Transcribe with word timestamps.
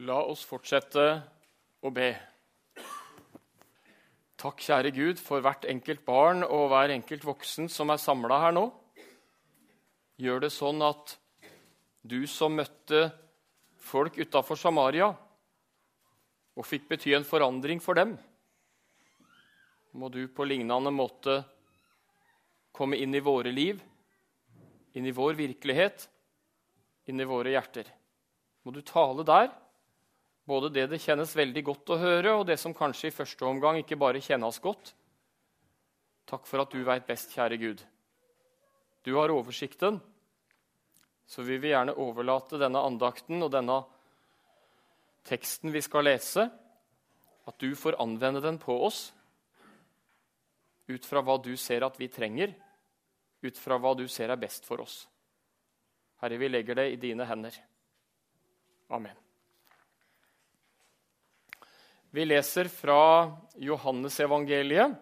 La 0.00 0.22
oss 0.24 0.46
fortsette 0.48 1.02
å 1.84 1.90
be. 1.92 2.08
Takk, 4.40 4.62
kjære 4.64 4.94
Gud, 4.96 5.20
for 5.20 5.44
hvert 5.44 5.66
enkelt 5.68 6.06
barn 6.06 6.40
og 6.46 6.70
hver 6.72 6.94
enkelt 6.94 7.26
voksen 7.28 7.68
som 7.68 7.92
er 7.92 8.00
samla 8.00 8.38
her 8.40 8.56
nå. 8.56 8.62
Gjør 10.16 10.46
det 10.46 10.52
sånn 10.56 10.80
at 10.88 11.18
du 12.00 12.24
som 12.24 12.56
møtte 12.56 13.10
folk 13.90 14.16
utafor 14.16 14.56
Samaria 14.56 15.10
og 16.56 16.64
fikk 16.64 16.88
bety 16.88 17.12
en 17.18 17.28
forandring 17.28 17.84
for 17.84 18.00
dem, 18.00 18.16
må 19.92 20.08
du 20.08 20.22
på 20.32 20.48
lignende 20.48 20.96
måte 20.96 21.42
komme 22.72 22.96
inn 22.96 23.12
i 23.12 23.20
våre 23.20 23.52
liv, 23.52 23.84
inn 24.96 25.04
i 25.04 25.12
vår 25.12 25.36
virkelighet, 25.36 26.08
inn 27.12 27.20
i 27.20 27.28
våre 27.28 27.52
hjerter. 27.52 27.84
Må 28.64 28.72
du 28.72 28.80
tale 28.80 29.28
der 29.28 29.50
både 30.50 30.72
det 30.74 30.88
det 30.90 30.98
kjennes 31.02 31.30
veldig 31.36 31.62
godt 31.68 31.92
å 31.94 32.00
høre, 32.00 32.34
og 32.40 32.48
det 32.48 32.58
som 32.58 32.74
kanskje 32.74 33.10
i 33.10 33.14
første 33.14 33.46
omgang 33.46 33.78
ikke 33.80 33.98
bare 34.00 34.22
kjennes 34.22 34.58
godt. 34.62 34.92
Takk 36.30 36.46
for 36.46 36.62
at 36.62 36.74
du 36.74 36.82
veit 36.86 37.06
best, 37.06 37.32
kjære 37.34 37.58
Gud. 37.60 37.84
Du 39.06 39.14
har 39.16 39.32
oversikten. 39.32 40.00
Så 41.30 41.44
vi 41.46 41.60
vil 41.62 41.70
gjerne 41.70 41.94
overlate 42.02 42.58
denne 42.58 42.82
andakten 42.82 43.38
og 43.46 43.52
denne 43.54 43.78
teksten 45.30 45.70
vi 45.70 45.82
skal 45.84 46.08
lese, 46.08 46.48
at 47.46 47.62
du 47.62 47.70
får 47.78 48.00
anvende 48.02 48.42
den 48.42 48.58
på 48.58 48.74
oss 48.86 49.12
ut 50.90 51.06
fra 51.06 51.22
hva 51.22 51.38
du 51.38 51.52
ser 51.54 51.86
at 51.86 51.98
vi 52.00 52.10
trenger, 52.10 52.52
ut 53.46 53.58
fra 53.58 53.78
hva 53.78 53.94
du 53.94 54.06
ser 54.10 54.34
er 54.34 54.42
best 54.42 54.66
for 54.66 54.82
oss. 54.82 55.04
Herre, 56.20 56.36
vi 56.36 56.50
legger 56.50 56.82
det 56.82 56.90
i 56.90 57.00
dine 57.00 57.24
hender. 57.30 57.54
Amen. 58.90 59.29
Vi 62.10 62.24
leser 62.26 62.66
fra 62.66 63.30
Johannesevangeliet, 63.54 64.96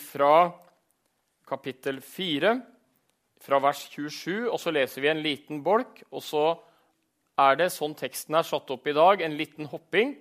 fra 0.00 0.54
kapittel 1.44 1.98
4, 2.00 2.54
fra 3.44 3.58
vers 3.60 3.82
27, 3.92 4.46
og 4.48 4.56
så 4.56 4.72
leser 4.72 5.04
vi 5.04 5.10
en 5.12 5.20
liten 5.20 5.60
bolk. 5.66 6.00
Og 6.08 6.24
så 6.24 6.46
er 7.44 7.60
det 7.60 7.68
sånn 7.74 7.92
teksten 8.00 8.40
er 8.40 8.48
satt 8.48 8.72
opp 8.72 8.88
i 8.88 8.96
dag, 8.96 9.20
en 9.20 9.36
liten 9.36 9.68
hopping, 9.68 10.16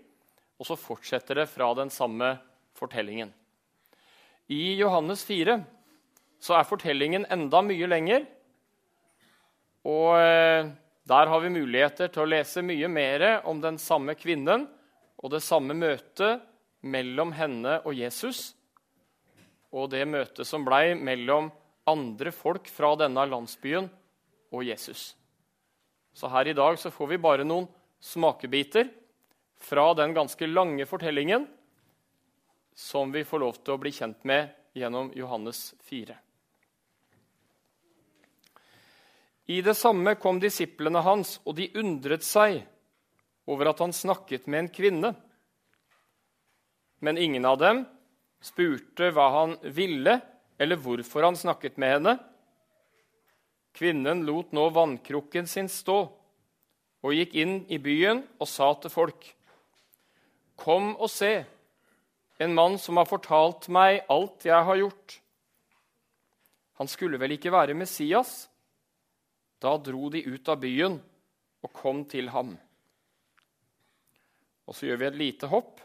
og 0.59 0.67
så 0.67 0.75
fortsetter 0.75 1.39
det 1.39 1.47
fra 1.53 1.71
den 1.79 1.93
samme 1.93 2.33
fortellingen. 2.75 3.31
I 4.51 4.75
Johannes 4.83 5.23
4 5.23 5.55
så 6.43 6.59
er 6.59 6.67
fortellingen 6.67 7.29
enda 7.31 7.63
mye 7.63 7.87
lenger. 7.87 8.27
Og 9.87 10.19
eh, 10.19 10.67
der 11.07 11.31
har 11.31 11.47
vi 11.47 11.57
muligheter 11.61 12.11
til 12.11 12.27
å 12.27 12.31
lese 12.35 12.59
mye 12.59 12.91
mer 12.91 13.29
om 13.47 13.63
den 13.63 13.79
samme 13.79 14.19
kvinnen 14.19 14.67
og 15.23 15.31
det 15.31 15.41
samme 15.43 15.75
møtet 15.77 16.43
mellom 16.83 17.31
henne 17.37 17.79
og 17.87 17.95
Jesus, 17.95 18.51
og 19.73 19.89
det 19.93 20.03
møtet 20.05 20.45
som 20.45 20.65
blei 20.67 20.93
mellom 20.99 21.49
andre 21.89 22.31
folk 22.35 22.67
fra 22.69 22.93
denne 22.99 23.23
landsbyen 23.27 23.87
og 24.53 24.65
Jesus. 24.67 25.13
Så 26.13 26.29
her 26.29 26.51
i 26.51 26.57
dag 26.57 26.77
så 26.77 26.91
får 26.93 27.15
vi 27.15 27.21
bare 27.23 27.47
noen 27.47 27.65
smakebiter 28.03 28.91
fra 29.63 29.93
den 29.97 30.13
ganske 30.13 30.47
lange 30.47 30.85
fortellingen 30.85 31.47
som 32.75 33.11
vi 33.13 33.23
får 33.23 33.41
lov 33.41 33.57
til 33.61 33.75
å 33.75 33.81
bli 33.81 33.93
kjent 33.95 34.27
med 34.27 34.51
gjennom 34.77 35.11
Johannes 35.15 35.71
4. 35.87 36.17
I 39.53 39.59
det 39.61 39.75
samme 39.75 40.15
kom 40.15 40.39
disiplene 40.39 41.01
hans, 41.03 41.37
og 41.43 41.57
de 41.57 41.67
undret 41.79 42.23
seg 42.23 42.61
over 43.49 43.71
at 43.71 43.79
han 43.83 43.93
snakket 43.93 44.47
med 44.47 44.65
en 44.65 44.71
kvinne. 44.73 45.13
Men 47.03 47.19
ingen 47.19 47.45
av 47.45 47.57
dem 47.59 47.83
spurte 48.43 49.11
hva 49.11 49.29
han 49.37 49.55
ville, 49.75 50.19
eller 50.59 50.79
hvorfor 50.79 51.27
han 51.27 51.39
snakket 51.39 51.79
med 51.81 51.97
henne. 51.97 52.17
Kvinnen 53.73 54.23
lot 54.27 54.53
nå 54.53 54.67
vannkrukken 54.71 55.49
sin 55.49 55.67
stå 55.71 55.97
og 57.03 57.15
gikk 57.17 57.33
inn 57.35 57.55
i 57.73 57.79
byen 57.83 58.21
og 58.39 58.47
sa 58.47 58.69
til 58.79 58.93
folk.: 58.93 59.25
Kom 60.55 60.93
og 60.95 61.09
se, 61.11 61.43
en 62.39 62.53
mann 62.55 62.77
som 62.79 62.99
har 63.01 63.09
fortalt 63.09 63.67
meg 63.67 64.05
alt 64.11 64.45
jeg 64.45 64.67
har 64.69 64.79
gjort. 64.79 65.19
Han 66.79 66.89
skulle 66.89 67.19
vel 67.21 67.35
ikke 67.35 67.51
være 67.53 67.75
Messias? 67.77 68.47
Da 69.61 69.75
dro 69.77 70.09
de 70.11 70.23
ut 70.25 70.49
av 70.49 70.59
byen 70.59 70.97
og 71.63 71.71
kom 71.73 72.03
til 72.09 72.29
ham. 72.33 72.55
Og 74.67 74.77
så 74.77 74.87
gjør 74.87 75.01
vi 75.01 75.09
et 75.09 75.19
lite 75.19 75.49
hopp. 75.51 75.81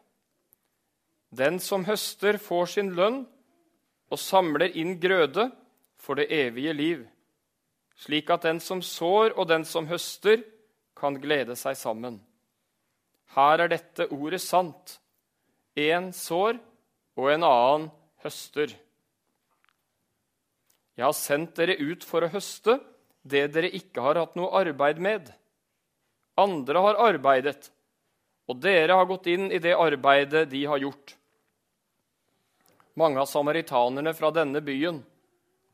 Den 1.34 1.58
som 1.60 1.84
høster, 1.84 2.38
får 2.40 2.72
sin 2.74 2.92
lønn 2.96 3.24
og 4.08 4.20
samler 4.20 4.72
inn 4.80 4.96
grøde 5.00 5.50
for 6.00 6.16
det 6.16 6.30
evige 6.32 6.72
liv, 6.72 7.02
slik 7.98 8.30
at 8.32 8.46
den 8.46 8.62
som 8.64 8.80
sår 8.84 9.34
og 9.36 9.48
den 9.50 9.66
som 9.68 9.88
høster, 9.90 10.44
kan 10.98 11.18
glede 11.22 11.54
seg 11.54 11.76
sammen. 11.78 12.16
Her 13.36 13.62
er 13.62 13.70
dette 13.70 14.08
ordet 14.10 14.40
sant. 14.42 14.96
Én 15.78 16.10
sår, 16.16 16.56
og 17.18 17.28
en 17.30 17.44
annen 17.46 17.84
høster. 18.24 18.72
Jeg 20.98 21.06
har 21.06 21.14
sendt 21.14 21.54
dere 21.58 21.76
ut 21.78 22.02
for 22.06 22.26
å 22.26 22.32
høste 22.32 22.80
det 23.28 23.48
dere 23.54 23.70
ikke 23.74 24.02
har 24.02 24.18
hatt 24.20 24.36
noe 24.38 24.50
arbeid 24.62 25.00
med. 25.02 25.28
Andre 26.38 26.82
har 26.84 27.00
arbeidet, 27.02 27.70
og 28.48 28.60
dere 28.64 28.96
har 28.96 29.08
gått 29.08 29.28
inn 29.28 29.50
i 29.52 29.60
det 29.60 29.76
arbeidet 29.76 30.48
de 30.50 30.64
har 30.64 30.80
gjort. 30.80 31.14
Mange 32.98 33.20
av 33.20 33.28
samaritanerne 33.30 34.14
fra 34.16 34.32
denne 34.34 34.62
byen 34.64 35.02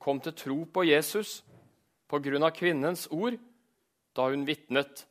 kom 0.03 0.19
til 0.21 0.35
tro 0.37 0.59
på 0.69 0.85
Jesus 0.85 1.39
på 2.11 2.21
grunn 2.21 2.45
av 2.45 2.53
kvinnens 2.57 3.07
ord 3.15 3.39
da 4.15 4.27
hun 4.29 4.45
vitnet. 4.49 5.07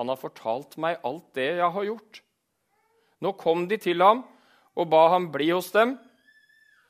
Han 0.00 0.10
har 0.10 0.18
fortalt 0.18 0.76
meg 0.80 1.04
alt 1.06 1.28
det 1.36 1.50
jeg 1.60 1.70
har 1.76 1.86
gjort. 1.86 2.22
Nå 3.20 3.34
kom 3.38 3.66
de 3.68 3.76
til 3.78 4.00
ham 4.02 4.24
og 4.74 4.88
ba 4.88 5.06
ham 5.12 5.28
bli 5.32 5.50
hos 5.52 5.68
dem, 5.74 5.98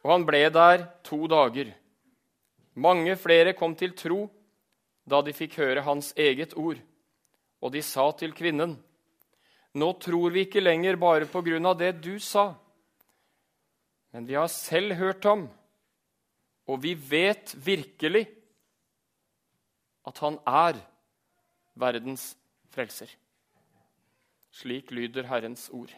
og 0.07 0.13
han 0.15 0.27
ble 0.29 0.45
der 0.55 0.87
to 1.05 1.27
dager. 1.29 1.73
Mange 2.79 3.17
flere 3.19 3.53
kom 3.59 3.75
til 3.77 3.97
tro 3.99 4.29
da 5.11 5.21
de 5.27 5.35
fikk 5.35 5.59
høre 5.59 5.83
hans 5.83 6.13
eget 6.17 6.55
ord, 6.55 6.79
og 7.61 7.75
de 7.75 7.83
sa 7.83 8.13
til 8.15 8.33
kvinnen:" 8.33 8.79
Nå 9.79 9.93
tror 10.03 10.33
vi 10.35 10.45
ikke 10.47 10.63
lenger 10.63 10.99
bare 10.99 11.29
på 11.31 11.43
grunn 11.47 11.69
av 11.71 11.79
det 11.79 11.93
du 12.03 12.17
sa. 12.23 12.51
Men 14.11 14.27
vi 14.27 14.35
har 14.35 14.51
selv 14.51 14.97
hørt 14.99 15.25
ham, 15.29 15.47
og 16.67 16.83
vi 16.83 16.97
vet 16.99 17.55
virkelig 17.55 18.25
at 20.11 20.19
han 20.25 20.39
er 20.49 20.81
verdens 21.79 22.33
frelser. 22.75 23.11
Slik 24.51 24.91
lyder 24.91 25.29
Herrens 25.31 25.69
ord. 25.71 25.93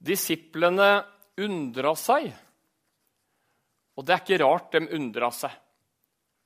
Disiplene 0.00 1.02
undra 1.40 1.92
seg, 1.98 2.30
og 4.00 4.06
det 4.06 4.14
er 4.14 4.22
ikke 4.24 4.40
rart 4.40 4.70
de 4.72 4.86
undra 4.96 5.28
seg. 5.34 5.52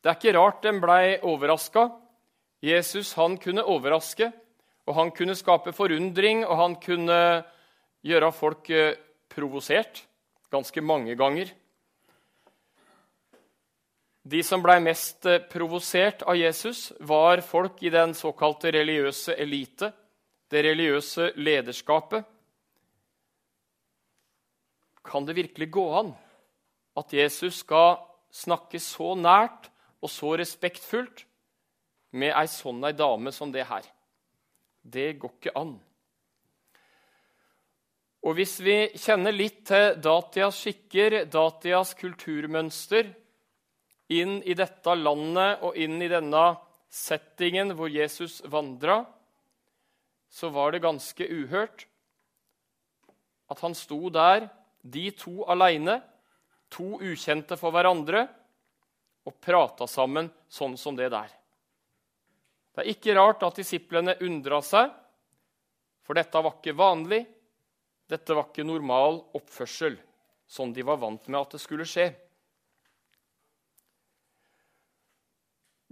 Det 0.03 0.11
er 0.11 0.19
ikke 0.19 0.35
rart 0.35 0.65
de 0.67 0.73
blei 0.83 1.05
overraska. 1.23 1.87
Jesus 2.63 3.13
han 3.19 3.37
kunne 3.39 3.65
overraske, 3.65 4.31
og 4.87 4.95
han 4.95 5.11
kunne 5.17 5.37
skape 5.37 5.73
forundring, 5.73 6.45
og 6.47 6.57
han 6.61 6.77
kunne 6.81 7.19
gjøre 8.05 8.33
folk 8.33 8.71
eh, 8.71 8.97
provosert 9.33 10.05
ganske 10.53 10.81
mange 10.85 11.17
ganger. 11.17 11.51
De 14.25 14.41
som 14.45 14.63
ble 14.65 14.79
mest 14.85 15.27
eh, 15.29 15.43
provosert 15.51 16.25
av 16.29 16.37
Jesus, 16.39 16.93
var 17.01 17.43
folk 17.45 17.83
i 17.85 17.93
den 17.93 18.15
såkalte 18.17 18.73
religiøse 18.73 19.37
elite, 19.41 19.91
det 20.49 20.65
religiøse 20.65 21.33
lederskapet. 21.37 22.25
Kan 25.05 25.27
det 25.29 25.37
virkelig 25.37 25.69
gå 25.73 25.85
an 25.99 26.15
at 26.97 27.13
Jesus 27.13 27.61
skal 27.65 27.99
snakke 28.33 28.81
så 28.81 29.13
nært 29.19 29.69
og 30.05 30.13
så 30.13 30.35
respektfullt 30.41 31.25
med 32.15 32.35
ei 32.35 32.47
sånn 32.51 32.85
ei 32.87 32.95
dame 32.97 33.33
som 33.35 33.53
det 33.53 33.67
her. 33.69 33.87
Det 34.83 35.15
går 35.19 35.35
ikke 35.39 35.55
an. 35.59 35.75
Og 38.25 38.39
hvis 38.39 38.57
vi 38.65 38.77
kjenner 38.97 39.35
litt 39.37 39.67
til 39.69 39.99
datias 40.01 40.63
skikker, 40.63 41.25
datias 41.29 41.93
kulturmønster, 41.99 43.11
inn 44.15 44.39
i 44.45 44.55
dette 44.57 44.95
landet 44.97 45.65
og 45.65 45.77
inn 45.81 46.01
i 46.05 46.09
denne 46.13 46.45
settingen 46.93 47.75
hvor 47.77 47.91
Jesus 47.93 48.41
vandra, 48.49 49.03
så 50.29 50.51
var 50.53 50.73
det 50.73 50.85
ganske 50.85 51.27
uhørt 51.29 51.87
at 53.53 53.61
han 53.61 53.77
sto 53.77 54.09
der, 54.13 54.49
de 54.81 55.11
to 55.17 55.45
aleine, 55.53 55.99
to 56.73 56.97
ukjente 56.97 57.59
for 57.61 57.75
hverandre, 57.75 58.25
og 59.25 59.37
prata 59.41 59.87
sammen 59.89 60.29
sånn 60.53 60.77
som 60.81 60.97
det 60.97 61.11
der. 61.13 61.31
Det 62.75 62.83
er 62.83 62.91
ikke 62.91 63.15
rart 63.15 63.45
at 63.47 63.61
disiplene 63.61 64.17
undra 64.27 64.59
seg, 64.67 64.91
for 66.05 66.19
dette 66.19 66.43
var 66.43 66.57
ikke 66.59 66.75
vanlig. 66.77 67.23
Dette 68.11 68.35
var 68.37 68.51
ikke 68.51 68.67
normal 68.67 69.23
oppførsel, 69.39 69.97
sånn 70.51 70.75
de 70.75 70.85
var 70.85 70.99
vant 71.01 71.31
med 71.31 71.39
at 71.41 71.55
det 71.55 71.63
skulle 71.63 71.87
skje. 71.89 72.11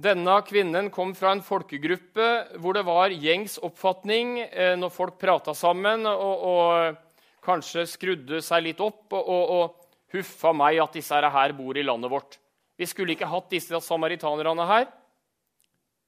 Denne 0.02 0.34
kvinnen 0.42 0.88
kom 0.90 1.12
fra 1.14 1.30
en 1.36 1.44
folkegruppe 1.44 2.28
hvor 2.58 2.74
det 2.74 2.82
var 2.88 3.12
gjengs 3.14 3.58
oppfatning 3.62 4.40
eh, 4.48 4.74
når 4.80 4.90
folk 4.90 5.18
prata 5.20 5.54
sammen 5.54 6.08
og, 6.08 6.46
og, 6.48 7.00
kanskje 7.42 7.82
skrudde 7.90 8.38
seg 8.42 8.62
litt 8.68 8.80
opp 8.82 9.12
og, 9.18 9.22
og, 9.22 9.52
og 9.52 10.14
huffa 10.14 10.52
meg 10.54 10.78
at 10.82 10.94
disse 10.94 11.18
her 11.36 11.54
bor 11.58 11.78
i 11.78 11.82
landet 11.82 12.10
vårt. 12.10 12.36
Vi 12.78 12.86
skulle 12.86 13.14
ikke 13.14 13.30
hatt 13.30 13.50
disse 13.50 13.80
samaritanerne 13.82 14.66
her. 14.66 14.86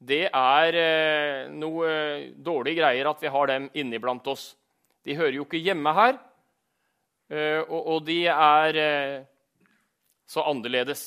Det 0.04 0.26
er 0.28 0.76
eh, 0.76 1.50
noe 1.54 1.88
dårlige 2.44 2.82
greier 2.82 3.08
at 3.08 3.22
vi 3.22 3.30
har 3.32 3.48
dem 3.48 3.68
inni 3.78 4.00
blant 4.02 4.26
oss. 4.28 4.50
De 5.04 5.16
hører 5.16 5.38
jo 5.38 5.46
ikke 5.46 5.62
hjemme 5.62 5.92
her, 5.96 6.18
eh, 7.32 7.60
og, 7.62 7.78
og, 7.78 7.98
de 8.04 8.18
er 8.28 8.78
eh, 8.80 9.22
så 10.28 10.44
annerledes. 10.50 11.06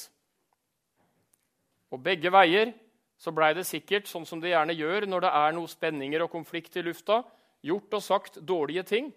Og 1.93 2.01
begge 2.03 2.31
veier 2.33 2.73
så 3.17 3.33
blei 3.33 3.51
det 3.57 3.65
sikkert, 3.65 4.09
sånn 4.09 4.25
som 4.29 4.41
det 4.41 4.51
gjerne 4.51 4.75
gjør 4.77 5.07
når 5.09 5.25
det 5.25 5.33
er 5.41 5.55
noen 5.57 5.71
spenninger 5.71 6.25
og 6.25 6.33
konflikt 6.33 6.77
i 6.77 6.85
lufta, 6.85 7.23
gjort 7.65 7.97
og 7.97 8.05
sagt 8.05 8.41
dårlige 8.45 8.85
ting. 8.85 9.11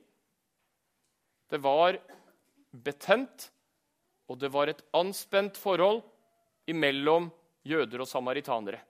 Det 1.51 1.61
var 1.61 1.99
betent, 2.71 3.51
og 4.31 4.39
det 4.41 4.53
var 4.55 4.71
et 4.71 4.81
anspent 4.97 5.59
forhold 5.61 6.01
imellom 6.71 7.29
jøder 7.67 8.05
og 8.05 8.09
samaritanere. 8.09 8.81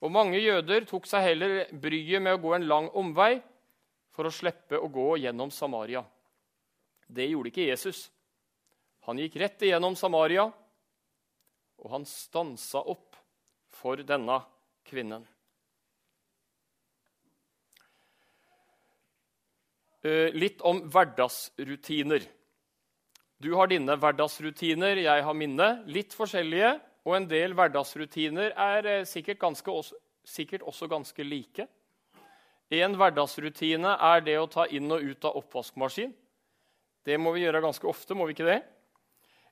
Og 0.00 0.12
mange 0.12 0.40
jøder 0.40 0.86
tok 0.88 1.08
seg 1.08 1.26
heller 1.28 1.66
bryet 1.76 2.22
med 2.24 2.38
å 2.38 2.40
gå 2.40 2.54
en 2.56 2.68
lang 2.68 2.88
omvei 2.96 3.34
for 4.14 4.28
å 4.28 4.32
slippe 4.32 4.78
å 4.80 4.88
gå 4.88 5.18
gjennom 5.20 5.52
Samaria. 5.52 6.02
Det 7.10 7.26
gjorde 7.28 7.52
ikke 7.52 7.68
Jesus. 7.68 8.06
Han 9.08 9.20
gikk 9.20 9.36
rett 9.40 9.62
igjennom 9.66 9.96
Samaria, 9.98 10.46
og 11.80 11.92
han 11.92 12.04
stansa 12.08 12.82
opp 12.92 13.16
for 13.80 14.00
denne 14.06 14.40
kvinnen. 14.88 15.24
Eh, 20.00 20.32
litt 20.32 20.62
om 20.64 20.80
hverdagsrutiner. 20.88 22.24
Du 23.40 23.52
har 23.56 23.68
dine 23.68 23.96
hverdagsrutiner, 24.00 25.00
jeg 25.00 25.24
har 25.24 25.36
mine. 25.36 25.68
Litt 25.88 26.16
forskjellige, 26.16 26.78
og 27.10 27.16
en 27.18 27.26
del 27.30 27.54
hverdagsrutiner 27.58 28.54
er 28.54 28.86
eh, 28.86 29.06
sikkert, 29.08 29.40
ganske, 29.42 29.74
sikkert 30.22 30.62
også 30.62 30.86
ganske 30.90 31.26
like. 31.26 31.66
En 32.70 32.94
hverdagsrutine 32.94 33.96
er 33.98 34.22
det 34.22 34.36
å 34.38 34.48
ta 34.50 34.68
inn 34.70 34.86
og 34.94 35.02
ut 35.02 35.26
av 35.26 35.40
oppvaskmaskin. 35.40 36.12
Det 37.02 37.16
må 37.18 37.32
vi 37.34 37.42
gjøre 37.42 37.64
ganske 37.64 37.88
ofte, 37.90 38.14
må 38.14 38.28
vi 38.28 38.36
ikke 38.36 38.46
det? 38.46 38.60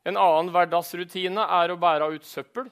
En 0.06 0.20
annen 0.20 0.52
hverdagsrutine 0.54 1.42
er 1.58 1.74
å 1.74 1.80
bære 1.80 2.12
ut 2.14 2.28
søppel. 2.28 2.68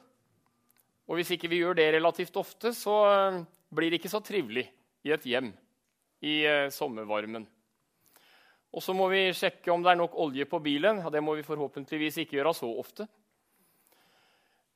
Og 1.11 1.19
hvis 1.19 1.35
ikke 1.35 1.51
vi 1.51 1.61
gjør 1.65 1.77
det 1.79 1.91
relativt 1.97 2.39
ofte, 2.39 2.71
så 2.77 2.97
eh, 3.11 3.43
blir 3.75 3.91
det 3.91 4.01
ikke 4.01 4.15
så 4.15 4.23
trivelig 4.23 4.69
i 5.07 5.13
et 5.15 5.27
hjem 5.27 5.51
i 6.23 6.39
eh, 6.47 6.71
sommervarmen. 6.75 7.47
Og 8.77 8.83
så 8.85 8.95
må 8.95 9.09
vi 9.11 9.29
sjekke 9.35 9.73
om 9.73 9.83
det 9.83 9.95
er 9.95 9.99
nok 9.99 10.15
olje 10.21 10.47
på 10.47 10.61
bilen. 10.63 11.03
Ja, 11.03 11.11
det 11.11 11.23
må 11.25 11.35
vi 11.35 11.47
forhåpentligvis 11.47 12.23
ikke 12.23 12.39
gjøre 12.39 12.55
så 12.55 12.71
ofte. 12.79 13.07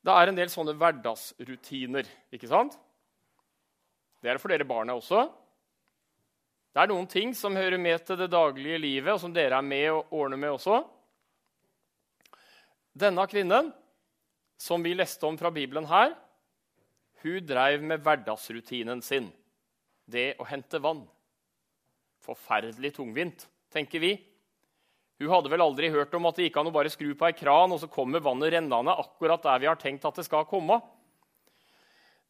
Det 0.00 0.12
er 0.16 0.30
en 0.30 0.38
del 0.38 0.48
sånne 0.48 0.74
hverdagsrutiner, 0.80 2.08
ikke 2.32 2.48
sant? 2.48 2.76
Det 4.20 4.30
er 4.30 4.36
det 4.36 4.42
for 4.42 4.52
dere 4.52 4.68
barna 4.68 4.96
også. 4.96 5.26
Det 6.70 6.80
er 6.80 6.90
noen 6.92 7.08
ting 7.10 7.34
som 7.36 7.56
hører 7.58 7.80
med 7.82 8.04
til 8.06 8.18
det 8.20 8.30
daglige 8.32 8.78
livet, 8.80 9.12
og 9.12 9.20
som 9.20 9.34
dere 9.34 9.58
er 9.58 9.66
med 9.66 9.88
og 9.90 10.14
ordner 10.14 10.40
med 10.40 10.54
også. 10.54 10.80
Denne 12.96 13.26
kvinnen 13.30 13.70
som 14.60 14.82
vi 14.84 14.94
leste 14.94 15.26
om 15.26 15.38
fra 15.40 15.50
Bibelen 15.52 15.88
her, 15.90 16.14
hun 17.20 17.44
drev 17.44 17.82
med 17.84 18.00
hverdagsrutinen 18.04 19.02
sin. 19.04 19.28
Det 20.10 20.34
å 20.40 20.46
hente 20.48 20.80
vann. 20.82 21.02
Forferdelig 22.24 22.94
tungvint, 22.96 23.44
tenker 23.72 24.02
vi. 24.02 24.14
Hun 25.20 25.28
hadde 25.28 25.50
vel 25.52 25.60
aldri 25.60 25.90
hørt 25.92 26.14
om 26.16 26.24
at 26.30 26.38
det 26.38 26.46
gikk 26.46 26.54
an 26.56 26.70
å 26.70 26.72
bare 26.72 26.88
skru 26.88 27.10
på 27.12 27.26
ei 27.28 27.34
kran, 27.36 27.74
og 27.74 27.82
så 27.82 27.90
kommer 27.92 28.22
vannet 28.24 28.54
rennende 28.54 28.94
akkurat 29.02 29.42
der 29.44 29.60
vi 29.60 29.68
har 29.68 29.76
tenkt 29.76 30.06
at 30.08 30.16
det 30.16 30.24
skal 30.24 30.46
komme. 30.48 30.78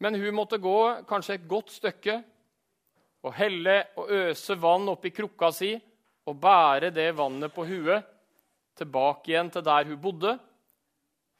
Men 0.03 0.17
hun 0.19 0.35
måtte 0.35 0.59
gå 0.59 1.05
kanskje 1.07 1.37
et 1.37 1.47
godt 1.47 1.71
stykke 1.71 2.17
og 3.23 3.37
helle 3.37 3.77
og 4.01 4.11
øse 4.17 4.57
vann 4.59 4.89
oppi 4.91 5.13
krukka 5.15 5.53
si 5.55 5.75
og 6.27 6.39
bære 6.41 6.91
det 6.97 7.13
vannet 7.15 7.55
på 7.55 7.67
huet 7.69 8.09
tilbake 8.81 9.31
igjen 9.37 9.53
til 9.55 9.65
der 9.67 9.87
hun 9.87 10.01
bodde 10.01 10.35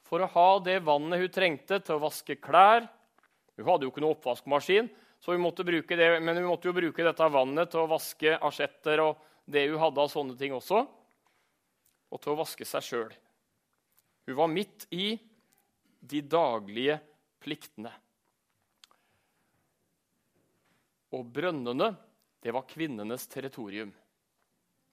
for 0.07 0.23
å 0.23 0.31
ha 0.31 0.47
det 0.63 0.77
vannet 0.87 1.19
hun 1.19 1.35
trengte 1.35 1.81
til 1.81 1.97
å 1.97 2.03
vaske 2.05 2.37
klær. 2.39 2.87
Hun 3.57 3.67
hadde 3.67 3.87
jo 3.87 3.91
ikke 3.91 4.05
noe 4.05 4.15
oppvaskmaskin, 4.15 4.87
så 5.19 5.35
hun 5.35 5.43
måtte 5.43 5.67
bruke 5.67 5.99
det, 5.99 6.13
men 6.23 6.39
hun 6.39 6.47
måtte 6.47 6.71
jo 6.71 6.77
bruke 6.79 7.03
dette 7.03 7.29
vannet 7.33 7.71
til 7.71 7.83
å 7.83 7.91
vaske 7.91 8.39
asjetter 8.39 9.03
og 9.03 9.19
det 9.51 9.67
hun 9.67 9.81
hadde 9.81 9.99
av 9.99 10.11
sånne 10.11 10.39
ting 10.39 10.55
også, 10.55 10.85
og 12.11 12.21
til 12.21 12.33
å 12.33 12.39
vaske 12.41 12.67
seg 12.67 12.85
sjøl. 12.85 13.11
Hun 14.27 14.37
var 14.37 14.51
midt 14.51 14.85
i 14.93 15.15
de 16.01 16.21
daglige 16.21 16.99
pliktene. 17.41 17.91
Og 21.11 21.27
brønnene, 21.27 21.91
det 22.41 22.53
var 22.55 22.67
kvinnenes 22.69 23.27
territorium. 23.31 23.91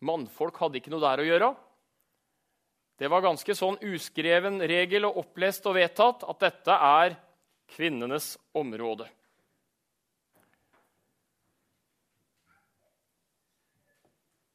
Mannfolk 0.05 0.59
hadde 0.63 0.81
ikke 0.81 0.93
noe 0.95 1.05
der 1.05 1.23
å 1.23 1.27
gjøre. 1.27 1.51
Det 2.99 3.11
var 3.11 3.23
ganske 3.23 3.55
sånn 3.55 3.79
uskreven 3.87 4.59
regel 4.67 5.07
og 5.07 5.21
opplest 5.23 5.67
og 5.71 5.77
vedtatt 5.79 6.25
at 6.27 6.43
dette 6.43 6.75
er 6.75 7.15
kvinnenes 7.71 8.33
område. 8.59 9.07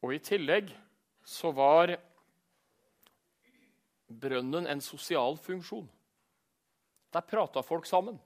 Og 0.04 0.12
i 0.12 0.20
tillegg 0.20 0.68
så 1.24 1.54
var 1.56 1.94
brønnen 4.20 4.66
en 4.70 4.80
sosial 4.84 5.38
funksjon. 5.40 5.86
Der 7.14 7.26
prata 7.26 7.62
folk 7.62 7.86
sammen. 7.86 8.18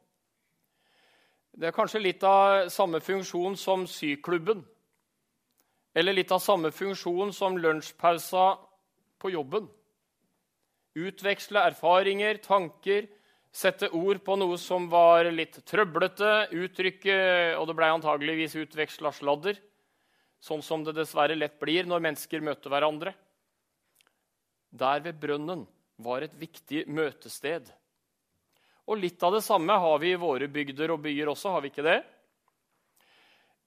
Det 1.58 1.68
er 1.68 1.74
kanskje 1.76 2.00
litt 2.00 2.22
av 2.24 2.68
samme 2.72 3.00
funksjon 3.02 3.56
som 3.58 3.86
syklubben. 3.90 4.62
Eller 5.94 6.14
litt 6.14 6.32
av 6.32 6.40
samme 6.44 6.70
funksjon 6.70 7.32
som 7.34 7.58
lunsjpausa 7.58 8.46
på 9.18 9.32
jobben. 9.34 9.66
Utveksle 10.98 11.64
erfaringer, 11.70 12.38
tanker, 12.44 13.08
sette 13.50 13.88
ord 13.96 14.20
på 14.24 14.36
noe 14.38 14.58
som 14.60 14.86
var 14.92 15.28
litt 15.32 15.58
trøblete, 15.66 16.50
uttrykke 16.52 17.16
Og 17.58 17.66
det 17.66 17.76
blei 17.76 17.88
antageligvis 17.90 18.56
utveksla 18.60 19.12
sladder, 19.12 19.58
sånn 20.40 20.62
som 20.62 20.84
det 20.84 20.94
dessverre 20.94 21.34
lett 21.34 21.58
blir 21.58 21.88
når 21.88 22.04
mennesker 22.04 22.44
møter 22.44 22.70
hverandre. 22.70 23.14
Der 24.70 25.00
ved 25.02 25.18
brønnen 25.18 25.66
var 25.98 26.22
et 26.22 26.34
viktig 26.38 26.84
møtested. 26.90 27.68
Og 28.88 29.00
litt 29.02 29.22
av 29.26 29.34
det 29.34 29.42
samme 29.44 29.74
har 29.76 29.98
vi 30.00 30.14
i 30.14 30.20
våre 30.20 30.48
bygder 30.48 30.94
og 30.94 31.02
byer 31.04 31.28
også, 31.32 31.52
har 31.52 31.64
vi 31.64 31.72
ikke 31.72 31.86
det? 31.86 31.98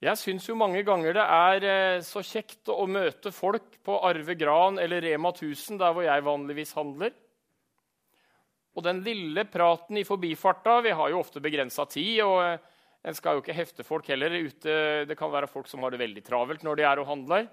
Jeg 0.02 0.18
syns 0.18 0.48
jo 0.48 0.58
mange 0.58 0.82
ganger 0.82 1.14
det 1.14 1.26
er 1.30 1.66
eh, 1.70 2.00
så 2.02 2.24
kjekt 2.26 2.72
å 2.74 2.88
møte 2.90 3.30
folk 3.36 3.76
på 3.86 4.00
Arve 4.08 4.34
Gran 4.34 4.80
eller 4.82 5.04
Rema 5.06 5.30
1000, 5.30 5.78
der 5.78 5.94
hvor 5.94 6.08
jeg 6.08 6.26
vanligvis 6.26 6.74
handler. 6.74 7.14
Og 8.74 8.88
den 8.88 9.04
lille 9.06 9.44
praten 9.52 10.00
i 10.00 10.06
forbifarta 10.08 10.80
Vi 10.82 10.94
har 10.96 11.12
jo 11.12 11.20
ofte 11.20 11.44
begrensa 11.44 11.86
tid, 11.86 12.24
og 12.26 12.40
eh, 12.48 12.58
en 13.06 13.18
skal 13.18 13.38
jo 13.38 13.44
ikke 13.44 13.58
hefte 13.60 13.86
folk 13.86 14.10
heller 14.10 14.34
ute. 14.42 15.06
Det 15.06 15.18
kan 15.20 15.30
være 15.34 15.50
folk 15.52 15.70
som 15.70 15.86
har 15.86 15.94
det 15.94 16.02
veldig 16.02 16.26
travelt 16.26 16.66
når 16.66 16.82
de 16.82 16.88
er 16.88 17.02
og 17.02 17.10
handler. 17.12 17.46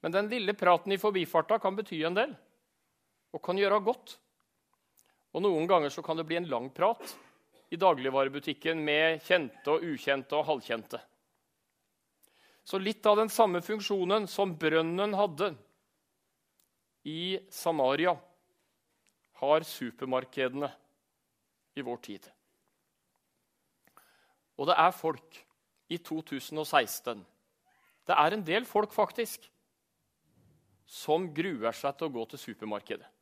Men 0.00 0.16
den 0.16 0.32
lille 0.32 0.56
praten 0.56 0.96
i 0.96 1.00
forbifarta 1.00 1.58
kan 1.60 1.76
bety 1.76 2.00
en 2.08 2.16
del 2.16 2.36
og 3.36 3.42
kan 3.44 3.58
gjøre 3.60 3.82
godt. 3.84 4.16
Og 5.36 5.44
noen 5.44 5.68
ganger 5.68 5.92
så 5.92 6.02
kan 6.04 6.16
det 6.16 6.24
bli 6.28 6.38
en 6.40 6.48
lang 6.48 6.70
prat 6.72 7.12
i 7.68 7.76
dagligvarebutikken 7.76 8.80
med 8.80 9.20
kjente 9.26 9.74
og 9.74 9.84
ukjente 9.84 10.38
og 10.38 10.46
halvkjente. 10.48 11.00
Så 12.66 12.80
litt 12.82 13.04
av 13.06 13.18
den 13.20 13.30
samme 13.30 13.60
funksjonen 13.62 14.26
som 14.30 14.56
brønnen 14.58 15.12
hadde 15.14 15.52
i 17.06 17.36
Samaria, 17.52 18.16
har 19.36 19.66
supermarkedene 19.68 20.70
i 21.76 21.84
vår 21.84 22.00
tid. 22.02 22.24
Og 24.56 24.70
det 24.70 24.78
er 24.80 24.96
folk 24.96 25.36
i 25.92 25.98
2016 26.00 27.20
Det 28.06 28.14
er 28.14 28.32
en 28.32 28.44
del 28.46 28.64
folk, 28.64 28.92
faktisk, 28.94 29.50
som 30.86 31.26
gruer 31.34 31.74
seg 31.74 31.96
til 31.98 32.06
å 32.06 32.14
gå 32.14 32.24
til 32.30 32.38
supermarkedet. 32.38 33.15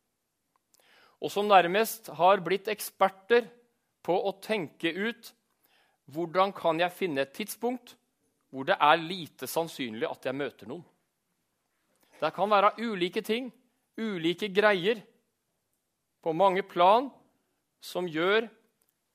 Og 1.25 1.33
som 1.33 1.49
nærmest 1.49 2.11
har 2.19 2.43
blitt 2.45 2.69
eksperter 2.69 3.47
på 4.05 4.17
å 4.29 4.35
tenke 4.45 4.93
ut 4.93 5.33
Hvordan 6.13 6.51
kan 6.53 6.77
jeg 6.77 6.93
finne 6.93 7.23
et 7.25 7.33
tidspunkt 7.33 7.95
hvor 8.53 8.67
det 8.69 8.77
er 8.77 9.01
lite 9.01 9.49
sannsynlig 9.49 10.05
at 10.05 10.29
jeg 10.29 10.37
møter 10.37 10.69
noen? 10.69 10.85
Det 12.21 12.29
kan 12.37 12.53
være 12.53 12.75
ulike 12.85 13.23
ting, 13.25 13.49
ulike 13.97 14.51
greier, 14.53 15.01
på 16.23 16.33
mange 16.37 16.63
plan 16.63 17.09
som 17.83 18.07
gjør 18.07 18.47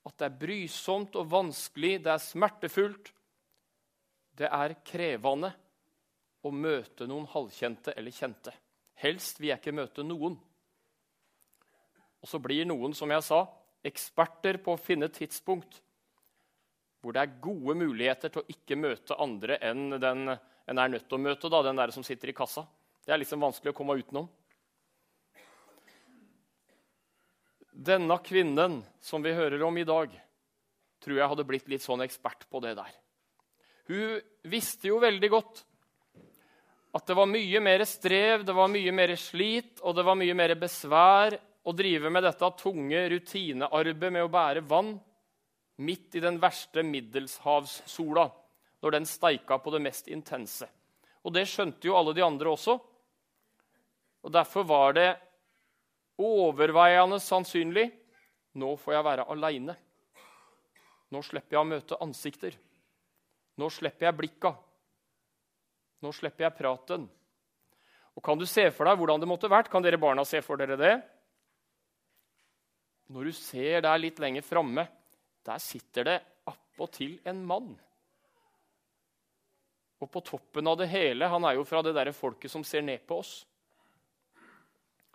at 0.06 0.18
det 0.18 0.26
er 0.26 0.36
brysomt 0.42 1.16
og 1.16 1.30
vanskelig, 1.32 2.02
det 2.04 2.12
er 2.12 2.22
smertefullt, 2.22 3.14
det 4.36 4.50
er 4.50 4.76
krevende 4.84 5.54
å 6.42 6.52
møte 6.52 7.08
noen 7.08 7.26
halvkjente 7.32 7.94
eller 7.96 8.14
kjente. 8.14 8.52
Helst 9.00 9.40
vil 9.40 9.54
jeg 9.54 9.62
ikke 9.62 9.78
møte 9.78 10.04
noen. 10.04 10.36
Og 12.20 12.28
så 12.28 12.40
blir 12.42 12.68
noen, 12.68 12.94
som 12.96 13.10
jeg 13.10 13.24
sa, 13.24 13.44
eksperter 13.86 14.60
på 14.60 14.74
å 14.74 14.80
finne 14.80 15.08
tidspunkt 15.12 15.80
hvor 17.00 17.16
det 17.16 17.22
er 17.22 17.38
gode 17.40 17.74
muligheter 17.80 18.28
til 18.28 18.42
å 18.42 18.52
ikke 18.52 18.76
møte 18.76 19.16
andre 19.16 19.56
enn 19.64 19.94
den 19.96 20.34
en 20.70 20.78
er 20.78 20.90
nødt 20.92 21.08
til 21.08 21.18
å 21.18 21.24
møte, 21.24 21.48
da, 21.50 21.64
den 21.66 21.78
der 21.80 21.90
som 21.90 22.04
sitter 22.06 22.30
i 22.30 22.36
kassa. 22.36 22.62
Det 23.02 23.10
er 23.10 23.18
liksom 23.18 23.42
vanskelig 23.42 23.72
å 23.72 23.76
komme 23.76 23.96
utenom. 23.98 24.28
Denne 27.74 28.18
kvinnen 28.22 28.76
som 29.02 29.24
vi 29.24 29.32
hører 29.34 29.64
om 29.66 29.78
i 29.80 29.86
dag, 29.88 30.12
tror 31.02 31.16
jeg 31.16 31.30
hadde 31.32 31.46
blitt 31.48 31.70
litt 31.72 31.82
sånn 31.82 32.04
ekspert 32.04 32.46
på 32.52 32.60
det 32.62 32.76
der. 32.78 32.92
Hun 33.90 34.20
visste 34.52 34.92
jo 34.92 35.00
veldig 35.02 35.30
godt 35.32 35.64
at 36.94 37.06
det 37.06 37.16
var 37.18 37.26
mye 37.30 37.62
mer 37.64 37.82
strev, 37.88 38.44
det 38.46 38.54
var 38.54 38.70
mye 38.70 38.92
mer 38.94 39.16
slit 39.18 39.82
og 39.82 39.96
det 39.96 40.04
var 40.06 40.18
mye 40.18 40.36
mer 40.38 40.54
besvær 40.60 41.38
å 41.70 41.76
drive 41.76 42.10
med 42.10 42.24
dette 42.26 42.50
tunge 42.58 43.00
rutinearbeidet 43.12 44.12
med 44.12 44.26
å 44.26 44.32
bære 44.32 44.64
vann 44.66 44.96
midt 45.80 46.16
i 46.18 46.22
den 46.22 46.40
verste 46.42 46.82
middelshavssola, 46.84 48.26
når 48.82 48.96
den 48.96 49.06
steika 49.08 49.58
på 49.58 49.72
det 49.74 49.82
mest 49.84 50.08
intense. 50.10 50.66
Og 51.24 51.34
det 51.36 51.46
skjønte 51.48 51.88
jo 51.88 51.96
alle 51.96 52.14
de 52.16 52.24
andre 52.24 52.52
også. 52.52 52.76
Og 54.20 54.32
Derfor 54.32 54.66
var 54.68 54.96
det 54.96 55.10
overveiende 56.20 57.20
sannsynlig 57.22 57.86
nå 58.60 58.74
får 58.80 58.96
jeg 58.96 59.06
være 59.06 59.28
aleine. 59.30 59.76
Nå 61.10 61.22
slipper 61.22 61.56
jeg 61.56 61.62
å 61.62 61.68
møte 61.70 61.98
ansikter. 62.02 62.56
Nå 63.60 63.70
slipper 63.70 64.08
jeg 64.08 64.18
blikka. 64.18 64.52
Nå 66.02 66.12
slipper 66.16 66.48
jeg 66.48 66.58
praten. 66.58 67.06
Og 68.16 68.24
Kan 68.24 68.40
du 68.40 68.46
se 68.48 68.66
for 68.74 68.88
deg 68.88 68.98
hvordan 68.98 69.22
det 69.22 69.30
måtte 69.30 69.50
vært? 69.50 69.70
Kan 69.70 69.84
dere 69.84 70.00
barna 70.00 70.24
se 70.26 70.42
for 70.44 70.60
dere 70.60 70.76
det? 70.80 70.94
Når 73.10 73.30
du 73.30 73.34
ser 73.34 73.82
der 73.82 73.98
litt 73.98 74.20
lenger 74.22 74.44
framme, 74.46 74.86
der 75.46 75.62
sitter 75.62 76.06
det 76.06 76.18
appåtil 76.50 77.16
en 77.26 77.40
mann. 77.46 77.72
Og 80.00 80.08
på 80.08 80.22
toppen 80.24 80.68
av 80.70 80.78
det 80.80 80.86
hele 80.88 81.28
Han 81.28 81.44
er 81.44 81.58
jo 81.58 81.66
fra 81.68 81.82
det 81.84 81.92
der 81.92 82.08
folket 82.16 82.52
som 82.52 82.64
ser 82.64 82.84
ned 82.86 83.02
på 83.08 83.18
oss. 83.20 83.32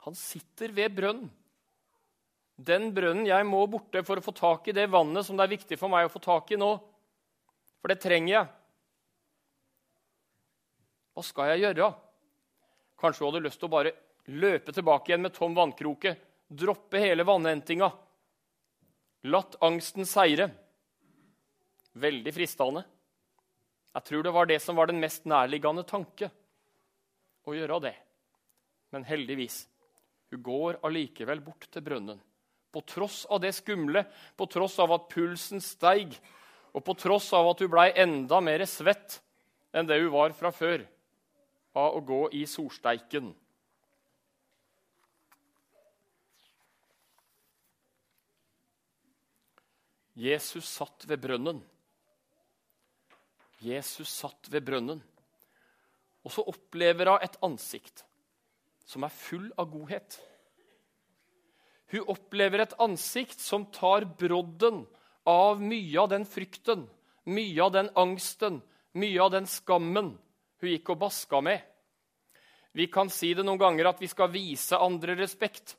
Han 0.05 0.13
sitter 0.17 0.73
ved 0.75 0.93
brønnen. 0.93 1.31
Den 2.55 2.91
brønnen 2.95 3.25
jeg 3.27 3.47
må 3.47 3.65
borte 3.67 4.03
for 4.07 4.19
å 4.19 4.23
få 4.23 4.31
tak 4.35 4.69
i 4.69 4.75
det 4.75 4.85
vannet 4.87 5.25
som 5.27 5.35
det 5.35 5.43
er 5.43 5.55
viktig 5.57 5.79
for 5.79 5.91
meg 5.91 6.05
å 6.07 6.11
få 6.13 6.21
tak 6.23 6.53
i 6.55 6.59
nå. 6.59 6.69
For 7.81 7.91
det 7.91 7.97
trenger 8.03 8.31
jeg. 8.31 8.51
Hva 11.15 11.23
skal 11.25 11.51
jeg 11.51 11.65
gjøre? 11.65 11.89
Kanskje 13.01 13.23
du 13.23 13.27
hadde 13.27 13.43
lyst 13.43 13.59
til 13.59 13.67
å 13.67 13.73
bare 13.75 13.95
løpe 14.31 14.71
tilbake 14.75 15.11
igjen 15.11 15.25
med 15.25 15.35
tom 15.35 15.57
vannkroke, 15.57 16.15
droppe 16.57 17.01
hele 17.01 17.25
vannhentinga. 17.27 17.91
Latt 19.31 19.57
angsten 19.63 20.05
seire. 20.05 20.49
Veldig 21.95 22.33
fristende. 22.35 22.83
Jeg 23.95 24.03
tror 24.09 24.25
det 24.25 24.33
var 24.35 24.49
det 24.49 24.59
som 24.59 24.75
var 24.75 24.91
den 24.91 24.99
mest 24.99 25.27
nærliggende 25.29 25.85
tanke. 25.87 26.29
Å 27.45 27.55
gjøre 27.55 27.79
det. 27.87 27.95
Men 28.91 29.07
heldigvis 29.07 29.63
hun 30.33 30.41
går 30.43 30.79
allikevel 30.83 31.41
bort 31.45 31.67
til 31.71 31.83
brønnen. 31.85 32.19
På 32.75 32.81
tross 32.83 33.23
av 33.31 33.39
det 33.39 33.53
skumle, 33.55 34.03
på 34.35 34.47
tross 34.51 34.75
av 34.83 34.91
at 34.91 35.07
pulsen 35.13 35.61
steig, 35.63 36.17
og 36.75 36.83
på 36.83 36.95
tross 36.99 37.29
av 37.37 37.53
at 37.53 37.61
hun 37.63 37.71
blei 37.71 37.87
enda 37.95 38.41
mer 38.43 38.65
svett 38.67 39.21
enn 39.71 39.87
det 39.87 40.01
hun 40.01 40.11
var 40.11 40.35
fra 40.35 40.51
før 40.51 40.83
av 41.75 41.95
å 41.95 42.03
gå 42.03 42.21
i 42.35 42.43
solsteiken. 42.47 43.31
Jesus 50.15 50.67
satt 50.71 51.03
ved 51.09 51.19
brønnen. 51.19 51.59
Jesus 53.59 54.09
satt 54.09 54.47
ved 54.51 54.63
brønnen. 54.63 55.01
Og 56.23 56.31
så 56.31 56.45
opplever 56.47 57.11
hun 57.11 57.25
et 57.25 57.35
ansikt 57.43 58.05
som 58.87 59.03
er 59.03 59.13
full 59.13 59.49
av 59.59 59.67
godhet. 59.73 60.17
Hun 61.91 62.07
opplever 62.15 62.63
et 62.63 62.77
ansikt 62.81 63.43
som 63.43 63.67
tar 63.75 64.07
brodden 64.17 64.85
av 65.27 65.61
mye 65.61 65.99
av 65.99 66.09
den 66.13 66.25
frykten, 66.25 66.87
mye 67.25 67.61
av 67.61 67.73
den 67.75 67.91
angsten, 67.97 68.61
mye 68.95 69.21
av 69.21 69.33
den 69.35 69.49
skammen 69.49 70.15
hun 70.61 70.69
gikk 70.71 70.93
og 70.93 71.01
baska 71.03 71.41
med. 71.43 71.59
Vi 72.75 72.87
kan 72.91 73.11
si 73.11 73.33
det 73.35 73.43
noen 73.45 73.59
ganger 73.59 73.91
at 73.91 74.01
vi 74.01 74.07
skal 74.11 74.31
vise 74.31 74.79
andre 74.79 75.15
respekt, 75.19 75.75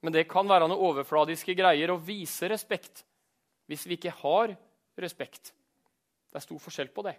men 0.00 0.12
det 0.12 0.26
kan 0.28 0.48
være 0.48 0.68
noen 0.68 0.88
overfladiske 0.90 1.56
greier 1.56 1.92
å 1.92 2.00
vise 2.00 2.48
respekt 2.50 3.04
hvis 3.66 3.86
vi 3.86 3.98
ikke 3.98 4.14
har 4.22 4.54
respekt. 5.00 5.52
Det 6.30 6.40
er 6.40 6.44
stor 6.44 6.60
forskjell 6.62 6.90
på 6.94 7.04
det. 7.06 7.14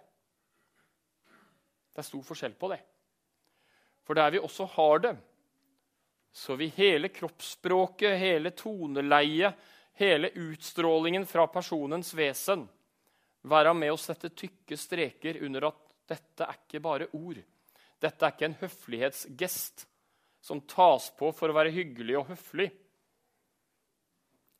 Det 1.92 2.02
er 2.02 2.08
stor 2.10 2.24
forskjell 2.26 2.54
på 2.60 2.70
det. 2.74 2.80
For 4.06 4.18
der 4.18 4.34
vi 4.34 4.42
også 4.42 4.66
har 4.76 5.02
det, 5.06 5.16
så 6.36 6.54
vil 6.60 6.74
hele 6.76 7.08
kroppsspråket, 7.08 8.18
hele 8.20 8.52
toneleiet, 8.52 9.56
hele 9.96 10.30
utstrålingen 10.36 11.24
fra 11.26 11.46
personens 11.48 12.12
vesen 12.14 12.66
være 13.48 13.72
med 13.78 13.94
å 13.94 14.00
sette 14.00 14.32
tykke 14.36 14.76
streker 14.78 15.40
under 15.46 15.70
at 15.70 15.82
dette 16.06 16.46
er 16.46 16.58
ikke 16.60 16.82
bare 16.84 17.08
ord. 17.16 17.38
Dette 18.02 18.26
er 18.26 18.34
ikke 18.34 18.48
en 18.50 18.58
høflighetsgest 18.60 19.86
som 20.44 20.60
tas 20.68 21.08
på 21.18 21.32
for 21.34 21.50
å 21.50 21.56
være 21.56 21.74
hyggelig 21.74 22.18
og 22.20 22.28
høflig. 22.34 22.68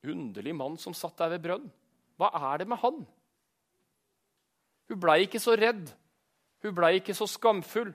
Underlig 0.06 0.54
mann 0.54 0.76
som 0.78 0.94
satt 0.94 1.18
der 1.18 1.34
ved 1.34 1.44
brønn. 1.44 1.68
Hva 2.16 2.30
er 2.52 2.62
det 2.62 2.68
med 2.70 2.80
han? 2.80 3.02
Hun 4.86 5.00
blei 5.02 5.25
ikke 5.26 5.42
så 5.42 5.56
redd. 5.58 5.90
Hun 6.62 6.75
blei 6.76 6.96
ikke 7.00 7.16
så 7.16 7.26
skamfull. 7.28 7.92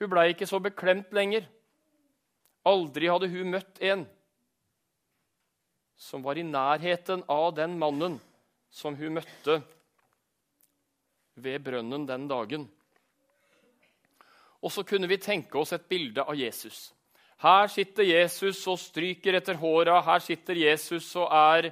Hun 0.00 0.12
blei 0.12 0.30
ikke 0.32 0.48
så 0.48 0.60
beklemt 0.62 1.14
lenger. 1.16 1.46
Aldri 2.66 3.08
hadde 3.08 3.30
hun 3.30 3.54
møtt 3.54 3.80
en 3.84 4.04
som 5.96 6.20
var 6.20 6.36
i 6.36 6.44
nærheten 6.44 7.22
av 7.32 7.54
den 7.56 7.78
mannen 7.80 8.18
som 8.68 8.96
hun 8.98 9.16
møtte 9.16 9.62
ved 11.40 11.62
brønnen 11.64 12.04
den 12.08 12.26
dagen. 12.28 12.66
Og 14.60 14.72
så 14.72 14.84
kunne 14.84 15.08
vi 15.08 15.16
tenke 15.22 15.58
oss 15.58 15.72
et 15.72 15.88
bilde 15.88 16.24
av 16.24 16.36
Jesus. 16.36 16.90
Her 17.42 17.68
sitter 17.68 18.06
Jesus 18.08 18.62
og 18.70 18.78
stryker 18.80 19.36
etter 19.36 19.58
håra. 19.60 19.98
Her 20.04 20.22
sitter 20.24 20.56
Jesus 20.56 21.10
og 21.20 21.28
er 21.28 21.70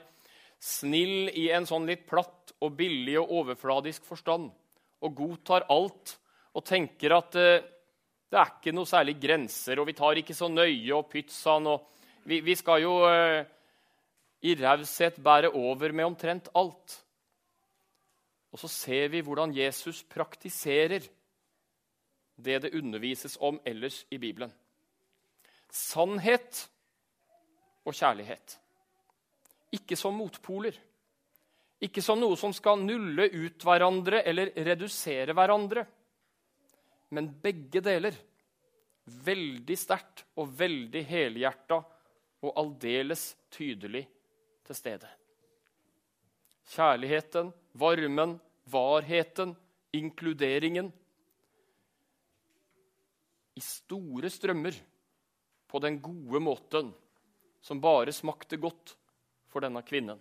snill 0.60 1.30
i 1.32 1.48
en 1.56 1.66
sånn 1.68 1.88
litt 1.88 2.04
platt 2.08 2.52
og 2.64 2.76
billig 2.76 3.16
og 3.20 3.32
overfladisk 3.40 4.04
forstand. 4.08 4.50
Og 5.04 5.16
godtar 5.16 5.66
alt 5.72 6.16
og 6.54 6.64
tenker 6.68 7.16
at 7.16 7.40
eh, 7.40 7.64
det 8.30 8.40
er 8.40 8.50
ikke 8.50 8.74
noe 8.74 8.88
særlig 8.88 9.14
grenser, 9.22 9.78
og 9.78 9.86
vi 9.86 9.94
tar 9.96 10.18
ikke 10.18 10.34
så 10.34 10.48
nøye 10.50 10.94
og 10.96 11.08
pizzaen. 11.12 11.68
og 11.70 11.84
vi, 12.26 12.40
vi 12.44 12.56
skal 12.58 12.82
jo 12.82 12.94
eh, 13.08 13.44
i 14.44 14.54
raushet 14.58 15.20
bære 15.22 15.52
over 15.54 15.92
med 15.92 16.08
omtrent 16.08 16.50
alt. 16.54 16.98
Og 18.52 18.60
så 18.62 18.70
ser 18.70 19.08
vi 19.10 19.22
hvordan 19.24 19.54
Jesus 19.54 20.02
praktiserer 20.02 21.06
det 22.36 22.60
det 22.62 22.74
undervises 22.74 23.38
om 23.40 23.60
ellers 23.66 24.04
i 24.10 24.18
Bibelen. 24.18 24.52
Sannhet 25.74 26.62
og 27.84 27.96
kjærlighet. 27.96 28.58
Ikke 29.74 29.98
som 29.98 30.14
motpoler. 30.14 30.76
Ikke 31.82 32.02
som 32.04 32.20
noe 32.22 32.38
som 32.38 32.54
skal 32.54 32.78
nulle 32.80 33.26
ut 33.34 33.66
hverandre 33.66 34.22
eller 34.22 34.54
redusere 34.54 35.34
hverandre 35.34 35.84
men 37.14 37.30
begge 37.42 37.82
deler. 37.84 38.16
Veldig 39.04 39.76
sterkt 39.76 40.24
og 40.40 40.48
veldig 40.58 41.02
helhjerta 41.06 41.78
og 42.44 42.56
aldeles 42.60 43.34
tydelig 43.52 44.04
til 44.64 44.78
stede. 44.78 45.10
Kjærligheten, 46.74 47.50
varmen, 47.76 48.38
varheten, 48.72 49.52
inkluderingen. 49.94 50.88
I 53.54 53.62
store 53.62 54.32
strømmer, 54.32 54.74
på 55.74 55.80
den 55.82 55.96
gode 55.98 56.38
måten 56.38 56.92
som 57.58 57.80
bare 57.82 58.12
smakte 58.14 58.60
godt 58.62 58.92
for 59.50 59.64
denne 59.64 59.80
kvinnen. 59.82 60.20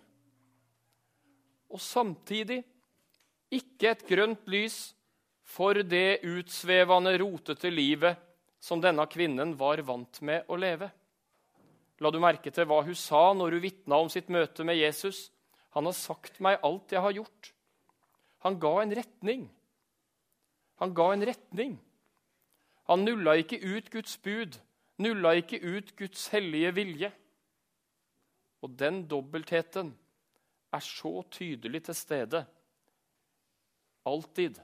Og 1.70 1.80
samtidig 1.80 2.64
Ikke 3.54 3.92
et 3.92 4.00
grønt 4.08 4.48
lys 4.50 4.96
for 5.46 5.78
det 5.86 6.24
utsvevende, 6.26 7.12
rotete 7.20 7.70
livet 7.70 8.18
som 8.58 8.80
denne 8.82 9.04
kvinnen 9.06 9.52
var 9.60 9.78
vant 9.86 10.18
med 10.26 10.48
å 10.50 10.58
leve. 10.58 10.88
La 12.02 12.10
du 12.10 12.18
merke 12.18 12.50
til 12.50 12.66
hva 12.66 12.80
hun 12.82 12.98
sa 12.98 13.28
når 13.36 13.54
hun 13.54 13.62
vitna 13.62 14.00
om 14.02 14.10
sitt 14.10 14.32
møte 14.32 14.66
med 14.66 14.80
Jesus? 14.80 15.28
Han 15.76 15.86
har 15.86 15.94
sagt 15.94 16.40
meg 16.42 16.58
alt 16.66 16.90
jeg 16.90 17.04
har 17.04 17.14
gjort. 17.14 17.52
Han 18.42 18.58
ga 18.58 18.74
en 18.82 18.96
retning. 18.98 19.46
Han 20.82 20.96
ga 20.98 21.12
en 21.12 21.28
retning. 21.30 21.78
Han 22.90 23.06
nulla 23.06 23.36
ikke 23.38 23.62
ut 23.62 23.92
Guds 23.92 24.16
bud, 24.24 24.58
nulla 24.98 25.34
ikke 25.38 25.60
ut 25.62 25.94
Guds 25.98 26.28
hellige 26.32 26.74
vilje. 26.74 27.10
Og 28.62 28.72
den 28.78 29.04
dobbeltheten 29.08 29.92
er 30.72 30.82
så 30.82 31.22
tydelig 31.30 31.84
til 31.86 31.94
stede 31.94 32.44
alltid 34.04 34.60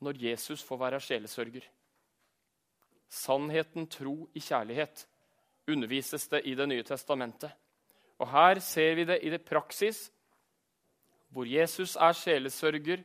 når 0.00 0.22
Jesus 0.22 0.62
får 0.64 0.80
være 0.80 1.00
sjelesørger. 1.04 1.64
Sannheten, 3.10 3.88
tro 3.90 4.28
i 4.34 4.40
kjærlighet 4.40 5.06
undervises 5.70 6.28
det 6.28 6.42
i 6.46 6.54
Det 6.54 6.68
nye 6.68 6.82
testamentet. 6.86 7.50
Og 8.18 8.28
Her 8.30 8.58
ser 8.60 8.94
vi 8.94 9.04
det 9.04 9.18
i 9.22 9.30
det 9.30 9.44
praksis, 9.44 10.10
hvor 11.30 11.46
Jesus 11.46 11.96
er 11.96 12.12
sjelesørger 12.12 13.02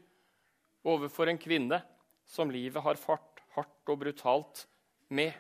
overfor 0.84 1.30
en 1.30 1.38
kvinne 1.38 1.82
som 2.26 2.50
livet 2.50 2.82
har 2.82 2.98
fart 2.98 3.42
hardt 3.56 3.90
og 3.90 4.00
brutalt 4.00 4.66
med. 5.10 5.32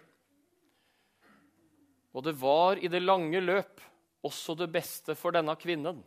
Og 2.15 2.23
det 2.23 2.35
var 2.39 2.79
i 2.79 2.87
det 2.91 3.03
lange 3.03 3.41
løp 3.43 3.81
også 4.25 4.55
det 4.57 4.69
beste 4.73 5.17
for 5.19 5.35
denne 5.35 5.53
kvinnen 5.59 5.99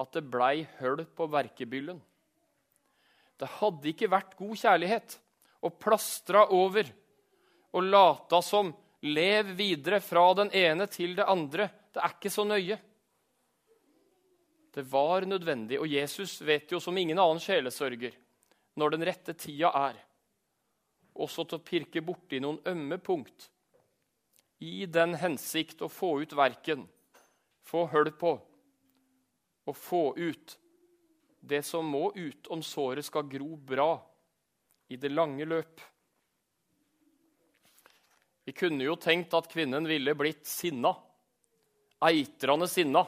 at 0.00 0.16
det 0.16 0.24
blei 0.32 0.64
høl 0.80 1.04
på 1.04 1.26
verkebyllen. 1.30 1.98
Det 3.36 3.50
hadde 3.58 3.90
ikke 3.92 4.10
vært 4.10 4.32
god 4.38 4.56
kjærlighet 4.58 5.18
å 5.62 5.70
plastra 5.70 6.46
over 6.54 6.88
og 7.72 7.84
lata 7.92 8.40
som 8.44 8.72
Lev 9.02 9.48
videre 9.58 9.98
fra 9.98 10.28
den 10.38 10.52
ene 10.54 10.86
til 10.86 11.16
det 11.18 11.24
andre. 11.26 11.64
Det 11.90 11.98
er 11.98 12.12
ikke 12.14 12.30
så 12.30 12.44
nøye. 12.46 12.76
Det 14.72 14.84
var 14.86 15.26
nødvendig, 15.26 15.80
og 15.82 15.90
Jesus 15.90 16.36
vet 16.46 16.70
jo 16.70 16.78
som 16.80 16.96
ingen 16.96 17.18
annen 17.18 17.42
sjelesørger 17.42 18.14
når 18.78 18.94
den 18.94 19.04
rette 19.04 19.34
tida 19.34 19.72
er, 19.74 19.98
også 21.12 21.44
til 21.44 21.58
å 21.58 21.64
pirke 21.66 22.00
borti 22.06 22.38
noen 22.40 22.62
ømme 22.70 22.96
punkt 23.02 23.50
i 24.62 24.86
den 24.86 25.16
hensikt 25.18 25.82
å 25.82 25.90
få 25.90 26.20
ut 26.22 26.34
verken, 26.38 26.86
få 27.66 27.86
hull 27.90 28.12
på 28.18 28.36
og 29.62 29.78
få 29.78 30.02
ut 30.18 30.56
det 31.42 31.62
som 31.66 31.86
må 31.86 32.10
ut 32.14 32.46
om 32.54 32.62
såret 32.62 33.06
skal 33.06 33.26
gro 33.30 33.56
bra 33.56 33.96
i 34.92 34.98
det 35.00 35.10
lange 35.10 35.46
løp. 35.48 35.80
Vi 38.46 38.54
kunne 38.54 38.86
jo 38.86 38.98
tenkt 38.98 39.34
at 39.38 39.50
kvinnen 39.50 39.86
ville 39.86 40.14
blitt 40.18 40.46
sinna. 40.50 40.94
Eitrende 42.02 42.66
sinna. 42.70 43.04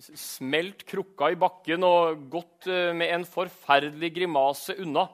Smelt 0.00 0.84
krukka 0.88 1.30
i 1.32 1.40
bakken 1.40 1.84
og 1.84 2.24
gått 2.32 2.68
eh, 2.72 2.92
med 2.96 3.12
en 3.12 3.26
forferdelig 3.28 4.10
grimase 4.16 4.76
unna. 4.80 5.06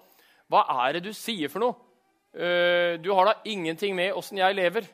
Hva 0.51 0.63
er 0.87 0.97
det 0.97 1.09
du 1.09 1.13
sier 1.15 1.51
for 1.51 1.63
noe? 1.63 1.75
Eh, 2.35 2.99
du 3.03 3.11
har 3.15 3.31
da 3.31 3.35
ingenting 3.51 3.95
med 3.99 4.15
åssen 4.19 4.39
jeg 4.43 4.59
lever. 4.59 4.87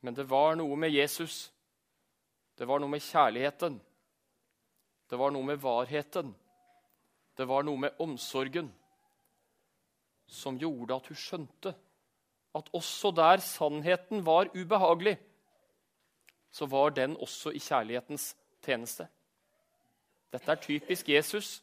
Men 0.00 0.14
det 0.14 0.28
var 0.30 0.56
noe 0.56 0.76
med 0.76 0.94
Jesus. 0.94 1.52
Det 2.58 2.66
var 2.66 2.80
noe 2.80 2.90
med 2.90 3.02
kjærligheten. 3.02 3.80
Det 5.08 5.18
var 5.18 5.32
noe 5.34 5.46
med 5.46 5.60
varheten. 5.62 6.34
Det 7.36 7.46
var 7.48 7.62
noe 7.62 7.78
med 7.78 8.00
omsorgen 8.02 8.72
som 10.28 10.58
gjorde 10.60 10.96
at 10.96 11.06
hun 11.08 11.16
skjønte 11.16 11.72
at 12.58 12.70
også 12.74 13.12
der 13.16 13.40
sannheten 13.44 14.24
var 14.26 14.50
ubehagelig, 14.54 15.16
så 16.50 16.66
var 16.66 16.90
den 16.90 17.16
også 17.16 17.52
i 17.54 17.60
kjærlighetens 17.62 18.36
tjeneste. 18.64 19.06
Dette 20.32 20.52
er 20.52 20.60
typisk 20.60 21.08
Jesus, 21.08 21.62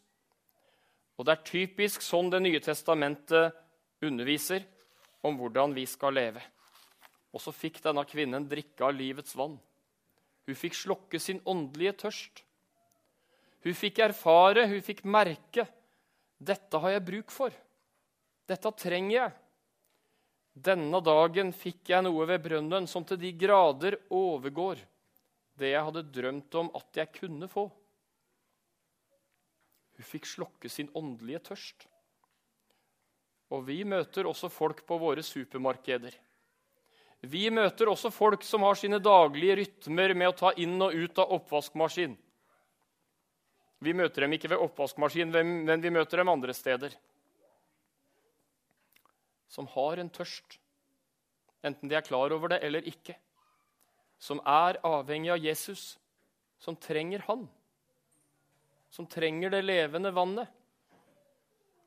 og 1.16 1.26
det 1.26 1.36
er 1.36 1.46
typisk 1.46 2.02
sånn 2.02 2.30
Det 2.30 2.42
nye 2.42 2.60
testamentet 2.60 3.54
underviser 4.02 4.64
om 5.22 5.36
hvordan 5.38 5.74
vi 5.74 5.86
skal 5.86 6.14
leve. 6.14 6.42
Og 7.36 7.42
så 7.44 7.52
fikk 7.52 7.82
denne 7.84 8.04
kvinnen 8.08 8.48
drikke 8.48 8.88
av 8.88 8.96
livets 8.96 9.36
vann. 9.36 9.58
Hun 10.48 10.56
fikk 10.56 10.76
slokke 10.78 11.20
sin 11.20 11.42
åndelige 11.44 11.92
tørst. 12.06 12.42
Hun 13.66 13.76
fikk 13.76 14.00
erfare, 14.06 14.64
hun 14.70 14.80
fikk 14.84 15.02
merke. 15.04 15.66
Dette 16.38 16.80
har 16.80 16.96
jeg 16.96 17.04
bruk 17.04 17.34
for. 17.34 17.52
Dette 18.48 18.72
trenger 18.78 19.16
jeg. 19.18 19.32
Denne 20.56 21.02
dagen 21.04 21.50
fikk 21.52 21.90
jeg 21.92 22.06
noe 22.06 22.24
ved 22.30 22.44
brønnen 22.46 22.86
som 22.88 23.04
til 23.04 23.20
de 23.20 23.34
grader 23.36 23.98
overgår 24.08 24.80
det 25.60 25.72
jeg 25.72 25.84
hadde 25.88 26.04
drømt 26.12 26.56
om 26.60 26.70
at 26.76 27.00
jeg 27.00 27.12
kunne 27.16 27.48
få. 27.48 27.66
Hun 29.96 30.08
fikk 30.08 30.28
slokke 30.28 30.70
sin 30.72 30.88
åndelige 30.96 31.42
tørst. 31.50 31.86
Og 33.52 33.64
vi 33.68 33.82
møter 33.88 34.28
også 34.28 34.50
folk 34.52 34.82
på 34.88 34.98
våre 35.00 35.24
supermarkeder. 35.24 36.16
Vi 37.26 37.48
møter 37.50 37.90
også 37.90 38.12
folk 38.14 38.44
som 38.46 38.62
har 38.66 38.78
sine 38.78 39.00
daglige 39.02 39.56
rytmer 39.62 40.14
med 40.14 40.30
å 40.30 40.36
ta 40.36 40.52
inn 40.62 40.76
og 40.82 40.94
ut 40.94 41.18
av 41.22 41.32
oppvaskmaskin. 41.38 42.14
Vi 43.82 43.92
møter 43.96 44.24
dem 44.24 44.36
ikke 44.36 44.50
ved 44.52 44.62
oppvaskmaskin, 44.62 45.32
men 45.32 45.82
vi 45.82 45.92
møter 45.92 46.22
dem 46.22 46.32
andre 46.32 46.54
steder 46.56 46.94
som 49.56 49.68
har 49.72 50.00
en 50.02 50.10
tørst, 50.12 50.58
enten 51.64 51.88
de 51.88 51.96
er 51.96 52.04
klar 52.04 52.32
over 52.34 52.52
det 52.52 52.58
eller 52.66 52.84
ikke, 52.88 53.14
som 54.20 54.40
er 54.44 54.76
avhengig 54.84 55.30
av 55.32 55.40
Jesus, 55.40 55.84
som 56.60 56.76
trenger 56.76 57.24
Han, 57.28 57.46
som 58.90 59.06
trenger 59.08 59.52
det 59.54 59.62
levende 59.64 60.12
vannet. 60.12 60.48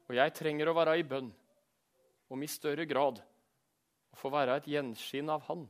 Og 0.10 0.17
jeg 0.17 0.34
trenger 0.34 0.69
å 0.69 0.75
være 0.78 0.97
i 0.97 1.06
bønn, 1.06 1.30
om 2.30 2.43
i 2.43 2.49
større 2.49 2.86
grad 2.89 3.21
å 4.13 4.19
få 4.19 4.32
være 4.34 4.58
et 4.60 4.69
gjenskinn 4.69 5.30
av 5.32 5.45
Han, 5.50 5.65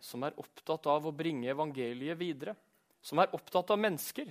som 0.00 0.24
er 0.26 0.36
opptatt 0.40 0.86
av 0.90 1.06
å 1.08 1.14
bringe 1.16 1.50
evangeliet 1.52 2.18
videre, 2.20 2.54
som 3.04 3.20
er 3.20 3.32
opptatt 3.36 3.72
av 3.72 3.80
mennesker. 3.80 4.30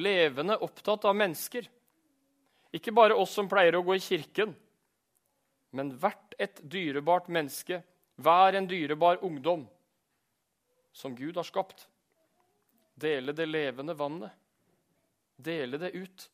Levende 0.00 0.56
opptatt 0.64 1.04
av 1.08 1.16
mennesker. 1.16 1.66
Ikke 2.72 2.94
bare 2.94 3.16
oss 3.18 3.32
som 3.34 3.48
pleier 3.50 3.76
å 3.76 3.84
gå 3.84 3.96
i 3.96 4.02
kirken, 4.04 4.54
men 5.76 5.92
hvert 6.02 6.34
et 6.38 6.60
dyrebart 6.62 7.28
menneske, 7.30 7.80
hver 8.20 8.56
en 8.58 8.68
dyrebar 8.68 9.22
ungdom 9.24 9.64
som 10.92 11.14
Gud 11.16 11.36
har 11.36 11.46
skapt. 11.46 11.86
Dele 12.94 13.32
det 13.32 13.46
levende 13.46 13.94
vannet. 13.96 14.32
Dele 15.36 15.78
det 15.80 15.94
ut. 15.96 16.26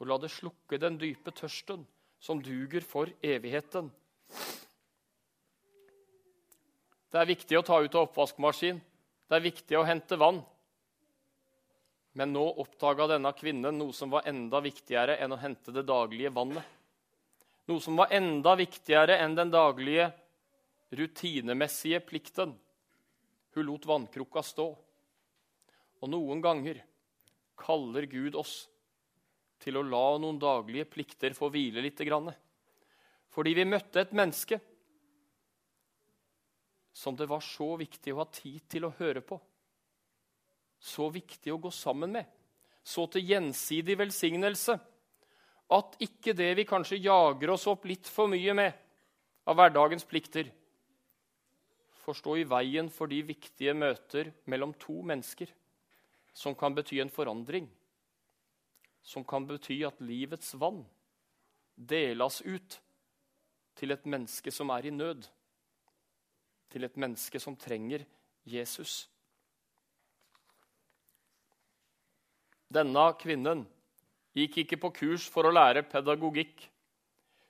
Og 0.00 0.08
la 0.10 0.18
det 0.20 0.32
slukke 0.32 0.78
den 0.80 0.98
dype 1.00 1.32
tørsten 1.36 1.86
som 2.20 2.42
duger 2.42 2.84
for 2.84 3.10
evigheten. 3.24 3.90
Det 7.10 7.18
er 7.18 7.26
viktig 7.32 7.58
å 7.58 7.66
ta 7.66 7.80
ut 7.82 7.94
av 7.96 8.06
oppvaskmaskin. 8.06 8.78
Det 9.26 9.38
er 9.38 9.42
viktig 9.42 9.78
å 9.78 9.86
hente 9.88 10.18
vann. 10.20 10.38
Men 12.14 12.32
nå 12.34 12.44
oppdaga 12.62 13.08
denne 13.10 13.32
kvinnen 13.34 13.76
noe 13.78 13.94
som 13.96 14.12
var 14.12 14.28
enda 14.30 14.60
viktigere 14.62 15.16
enn 15.22 15.34
å 15.34 15.40
hente 15.40 15.74
det 15.74 15.86
daglige 15.88 16.32
vannet. 16.34 16.62
Noe 17.70 17.82
som 17.82 17.98
var 17.98 18.12
enda 18.14 18.56
viktigere 18.58 19.18
enn 19.22 19.36
den 19.38 19.50
daglige, 19.50 20.10
rutinemessige 20.90 22.00
plikten. 22.02 22.56
Hun 23.54 23.66
lot 23.66 23.86
vannkrukka 23.86 24.42
stå. 24.46 24.68
Og 26.00 26.10
noen 26.10 26.42
ganger 26.42 26.82
kaller 27.58 28.06
Gud 28.10 28.38
oss 28.38 28.64
til 29.60 29.76
å 29.76 29.84
la 29.86 30.06
noen 30.18 30.38
daglige 30.40 30.88
plikter 30.88 31.36
få 31.36 31.50
hvile 31.52 31.82
litt. 31.84 32.00
Fordi 33.30 33.54
vi 33.54 33.68
møtte 33.68 34.02
et 34.02 34.16
menneske 34.16 34.60
som 37.00 37.16
det 37.16 37.28
var 37.30 37.40
så 37.44 37.76
viktig 37.80 38.12
å 38.12 38.20
ha 38.22 38.28
tid 38.32 38.66
til 38.68 38.88
å 38.88 38.94
høre 38.98 39.22
på. 39.24 39.38
Så 40.80 41.08
viktig 41.12 41.52
å 41.52 41.60
gå 41.60 41.70
sammen 41.72 42.12
med. 42.16 42.26
Så 42.82 43.06
til 43.12 43.28
gjensidig 43.30 43.98
velsignelse 44.00 44.76
at 45.70 45.98
ikke 46.02 46.34
det 46.34 46.50
vi 46.58 46.66
kanskje 46.66 46.98
jager 46.98 47.52
oss 47.54 47.68
opp 47.70 47.84
litt 47.86 48.08
for 48.10 48.30
mye 48.32 48.54
med 48.56 48.86
av 49.46 49.56
hverdagens 49.56 50.06
plikter, 50.08 50.48
får 52.00 52.16
stå 52.18 52.36
i 52.40 52.46
veien 52.48 52.88
for 52.90 53.10
de 53.10 53.20
viktige 53.22 53.74
møter 53.76 54.32
mellom 54.50 54.72
to 54.80 54.96
mennesker 55.06 55.50
som 56.34 56.56
kan 56.58 56.74
bety 56.74 57.00
en 57.02 57.12
forandring, 57.12 57.68
som 59.02 59.24
kan 59.24 59.46
bety 59.46 59.80
at 59.86 60.00
livets 60.04 60.54
vann 60.60 60.84
deles 61.76 62.40
ut 62.44 62.80
til 63.78 63.94
et 63.94 64.04
menneske 64.04 64.52
som 64.52 64.70
er 64.74 64.86
i 64.86 64.92
nød, 64.92 65.24
til 66.70 66.84
et 66.84 66.96
menneske 67.00 67.40
som 67.40 67.56
trenger 67.56 68.04
Jesus. 68.44 69.08
Denne 72.70 73.06
kvinnen 73.18 73.64
gikk 74.36 74.60
ikke 74.62 74.78
på 74.84 74.92
kurs 75.00 75.26
for 75.26 75.48
å 75.48 75.54
lære 75.54 75.82
pedagogikk. 75.90 76.68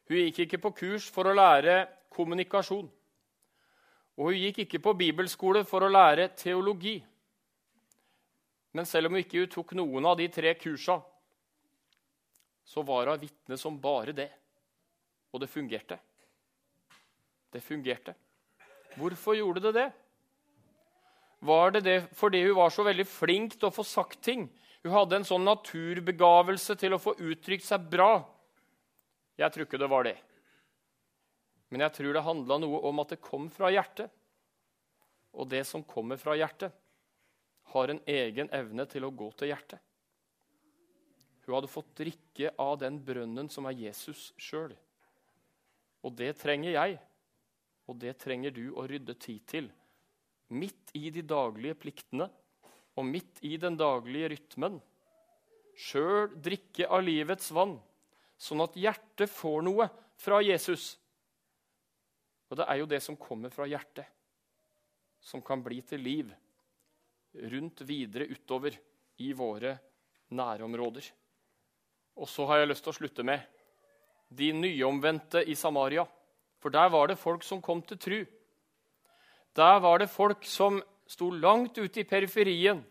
Hun 0.08 0.22
gikk 0.22 0.46
ikke 0.46 0.62
på 0.62 0.72
kurs 0.78 1.10
for 1.12 1.28
å 1.28 1.36
lære 1.36 1.82
kommunikasjon. 2.14 2.88
Og 4.16 4.30
hun 4.30 4.40
gikk 4.40 4.62
ikke 4.64 4.80
på 4.86 4.96
bibelskole 4.96 5.64
for 5.68 5.84
å 5.84 5.92
lære 5.92 6.30
teologi. 6.40 6.96
Men 8.72 8.86
selv 8.86 9.10
om 9.10 9.18
hun 9.18 9.24
ikke 9.24 9.46
tok 9.52 9.74
noen 9.76 10.08
av 10.08 10.16
de 10.16 10.28
tre 10.32 10.54
kursa, 10.56 11.00
så 12.70 12.82
var 12.86 13.08
hun 13.10 13.18
vitne 13.18 13.58
som 13.58 13.80
bare 13.82 14.14
det. 14.14 14.28
Og 15.34 15.42
det 15.42 15.50
fungerte. 15.50 15.98
Det 17.50 17.62
fungerte. 17.66 18.14
Hvorfor 18.94 19.34
gjorde 19.34 19.64
det 19.64 19.72
det? 19.74 19.88
Var 21.40 21.70
det 21.74 21.80
det 21.80 21.98
fordi 22.14 22.44
hun 22.44 22.58
var 22.60 22.70
så 22.70 22.84
veldig 22.86 23.06
flink 23.10 23.56
til 23.56 23.70
å 23.70 23.74
få 23.74 23.82
sagt 23.86 24.20
ting? 24.22 24.46
Hun 24.84 24.94
hadde 24.94 25.18
en 25.18 25.26
sånn 25.26 25.44
naturbegavelse 25.48 26.78
til 26.78 26.94
å 26.94 27.02
få 27.02 27.16
uttrykt 27.18 27.66
seg 27.66 27.90
bra. 27.90 28.22
Jeg 29.40 29.50
tror 29.50 29.66
ikke 29.66 29.82
det 29.82 29.90
var 29.90 30.06
det. 30.06 30.16
Men 31.74 31.86
jeg 31.88 31.96
tror 31.98 32.14
det 32.14 32.26
handla 32.26 32.62
noe 32.62 32.84
om 32.86 33.02
at 33.02 33.16
det 33.16 33.22
kom 33.24 33.50
fra 33.50 33.70
hjertet. 33.74 34.14
Og 35.34 35.50
det 35.50 35.64
som 35.66 35.82
kommer 35.86 36.18
fra 36.22 36.38
hjertet, 36.38 36.70
har 37.74 37.90
en 37.90 38.02
egen 38.06 38.50
evne 38.54 38.86
til 38.90 39.06
å 39.06 39.14
gå 39.14 39.30
til 39.38 39.50
hjertet. 39.50 39.78
Hun 41.50 41.56
hadde 41.56 41.68
fått 41.72 41.96
drikke 41.98 42.52
av 42.62 42.76
den 42.78 43.00
brønnen 43.02 43.48
som 43.50 43.66
er 43.66 43.74
Jesus 43.74 44.28
sjøl. 44.38 44.70
Og 46.06 46.12
det 46.14 46.36
trenger 46.38 46.76
jeg, 46.76 46.92
og 47.90 47.96
det 47.98 48.12
trenger 48.22 48.54
du 48.54 48.68
å 48.78 48.84
rydde 48.86 49.16
tid 49.18 49.40
til. 49.50 49.66
Midt 50.54 50.94
i 50.94 51.10
de 51.10 51.24
daglige 51.26 51.74
pliktene 51.74 52.28
og 52.94 53.08
midt 53.08 53.42
i 53.42 53.56
den 53.58 53.74
daglige 53.74 54.30
rytmen. 54.30 54.78
Sjøl 55.74 56.30
drikke 56.38 56.86
av 56.86 57.02
livets 57.02 57.50
vann, 57.50 57.74
sånn 58.38 58.62
at 58.62 58.78
hjertet 58.78 59.34
får 59.34 59.66
noe 59.66 59.88
fra 60.22 60.38
Jesus. 60.46 60.92
Og 62.46 62.60
det 62.62 62.68
er 62.70 62.78
jo 62.78 62.90
det 62.94 63.02
som 63.02 63.18
kommer 63.18 63.50
fra 63.50 63.66
hjertet, 63.66 64.06
som 65.18 65.42
kan 65.42 65.66
bli 65.66 65.82
til 65.82 66.06
liv 66.06 66.30
rundt 67.50 67.82
videre 67.90 68.30
utover 68.30 68.78
i 69.26 69.32
våre 69.34 69.74
nærområder. 70.30 71.10
Og 72.16 72.28
så 72.28 72.46
har 72.48 72.60
jeg 72.60 72.70
lyst 72.72 72.84
til 72.84 72.92
å 72.92 72.98
slutte 72.98 73.26
med 73.26 73.44
de 74.30 74.52
nyomvendte 74.54 75.42
i 75.46 75.56
Samaria. 75.58 76.04
For 76.60 76.72
der 76.72 76.90
var 76.92 77.08
det 77.08 77.18
folk 77.18 77.44
som 77.46 77.62
kom 77.62 77.82
til 77.82 77.98
tru. 77.98 78.18
Der 79.56 79.78
var 79.82 79.98
det 79.98 80.10
folk 80.12 80.44
som 80.46 80.80
sto 81.10 81.30
langt 81.30 81.78
ute 81.78 82.02
i 82.02 82.06
periferien 82.06 82.84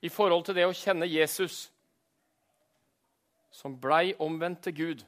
i 0.00 0.08
forhold 0.08 0.46
til 0.46 0.56
det 0.56 0.66
å 0.68 0.76
kjenne 0.76 1.08
Jesus, 1.08 1.66
som 3.50 3.74
blei 3.80 4.14
omvendt 4.22 4.62
til 4.66 4.76
Gud. 4.76 5.04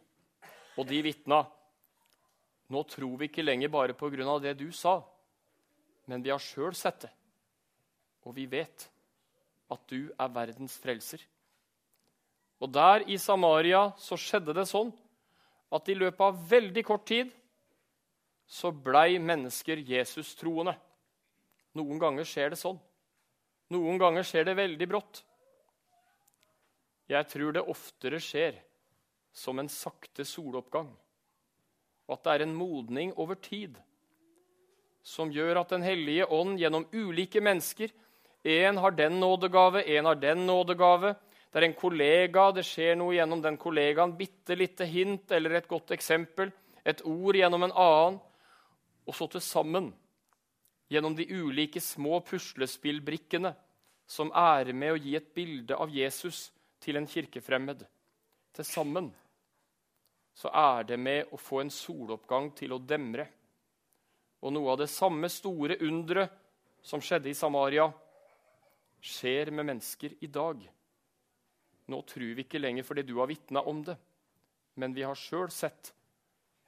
Og 0.79 0.87
de 0.87 1.01
vitna. 1.03 1.43
Nå 2.69 2.83
tror 2.87 3.17
vi 3.19 3.27
ikke 3.31 3.43
lenger 3.43 3.73
bare 3.73 3.97
på 3.97 4.11
grunn 4.13 4.29
av 4.29 4.43
det 4.45 4.53
du 4.61 4.69
sa, 4.77 5.01
men 6.07 6.23
vi 6.23 6.31
har 6.31 6.43
sjøl 6.43 6.77
sett 6.77 7.07
det. 7.07 7.11
Og 8.29 8.37
vi 8.37 8.45
vet 8.51 8.85
at 9.73 9.83
du 9.89 10.13
er 10.13 10.33
verdens 10.33 10.77
frelser. 10.81 11.23
Og 12.59 12.71
der 12.75 13.05
i 13.07 13.19
Samaria 13.21 13.89
så 14.01 14.19
skjedde 14.19 14.55
det 14.57 14.67
sånn 14.71 14.91
at 15.75 15.89
i 15.89 15.97
løpet 15.99 16.25
av 16.25 16.39
veldig 16.51 16.85
kort 16.87 17.07
tid 17.09 17.31
så 18.49 18.73
blei 18.73 19.19
mennesker 19.21 19.83
Jesus-troende. 19.85 20.73
Noen 21.77 22.01
ganger 22.01 22.27
skjer 22.27 22.55
det 22.55 22.61
sånn. 22.61 22.79
Noen 23.69 24.01
ganger 24.01 24.25
skjer 24.25 24.49
det 24.49 24.57
veldig 24.57 24.89
brått. 24.89 25.21
Jeg 27.09 27.29
tror 27.29 27.53
det 27.57 27.69
oftere 27.69 28.21
skjer 28.21 28.57
som 29.33 29.61
en 29.61 29.69
sakte 29.71 30.25
soloppgang, 30.27 30.89
og 32.09 32.15
at 32.17 32.25
det 32.25 32.35
er 32.35 32.45
en 32.47 32.57
modning 32.57 33.13
over 33.21 33.37
tid 33.41 33.77
som 35.05 35.31
gjør 35.33 35.61
at 35.63 35.71
Den 35.73 35.85
hellige 35.85 36.27
ånd 36.27 36.59
gjennom 36.61 36.85
ulike 36.93 37.41
mennesker 37.41 37.93
En 38.45 38.77
har 38.81 38.93
den 38.97 39.21
nådegave, 39.21 39.83
en 39.83 40.05
har 40.05 40.15
den 40.15 40.47
nådegave. 40.47 41.15
Det 41.49 41.61
er 41.61 41.69
en 41.69 41.79
kollega, 41.79 42.51
det 42.53 42.65
skjer 42.69 42.97
noe 42.99 43.15
gjennom 43.17 43.41
den 43.43 43.57
kollegaen. 43.61 44.17
Bitte 44.19 44.57
lite 44.59 44.85
hint 44.89 45.33
eller 45.33 45.57
et 45.57 45.69
godt 45.69 45.95
eksempel. 45.97 46.53
Et 46.85 47.01
ord 47.09 47.37
gjennom 47.37 47.65
en 47.65 47.73
annen. 47.73 48.19
Og 49.09 49.17
så 49.17 49.29
til 49.33 49.41
sammen 49.41 49.89
gjennom 50.93 51.17
de 51.17 51.25
ulike 51.29 51.81
små 51.81 52.21
puslespillbrikkene 52.25 53.55
som 54.09 54.33
er 54.37 54.73
med 54.73 54.95
å 54.95 55.01
gi 55.01 55.15
et 55.17 55.33
bilde 55.37 55.77
av 55.77 55.93
Jesus 55.93 56.49
til 56.81 56.97
en 57.01 57.09
kirkefremmed. 57.09 57.85
Til 58.57 58.65
sammen 58.65 59.11
så 60.39 60.53
er 60.55 60.85
det 60.89 61.01
med 61.01 61.33
å 61.35 61.41
få 61.41 61.65
en 61.65 61.73
soloppgang 61.73 62.53
til 62.57 62.77
å 62.77 62.81
demre. 62.81 63.27
Og 64.45 64.53
noe 64.55 64.73
av 64.73 64.83
det 64.85 64.91
samme 64.93 65.29
store 65.33 65.81
underet 65.83 66.37
som 66.85 67.03
skjedde 67.03 67.33
i 67.33 67.37
Samaria, 67.37 67.89
skjer 69.03 69.51
med 69.51 69.67
mennesker 69.67 70.15
i 70.23 70.29
dag. 70.31 70.63
Nå 71.89 72.01
tror 72.09 72.35
vi 72.37 72.45
ikke 72.45 72.61
lenger 72.61 72.85
fordi 72.87 73.05
du 73.09 73.17
har 73.19 73.31
vitna 73.31 73.63
om 73.69 73.81
det, 73.87 73.97
men 74.79 74.95
vi 74.95 75.07
har 75.07 75.19
sjøl 75.19 75.49
sett, 75.53 75.93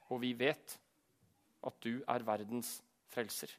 og 0.09 0.23
vi 0.23 0.33
vet, 0.37 0.77
at 1.61 1.77
du 1.85 2.01
er 2.09 2.25
verdens 2.25 2.79
frelser. 3.13 3.53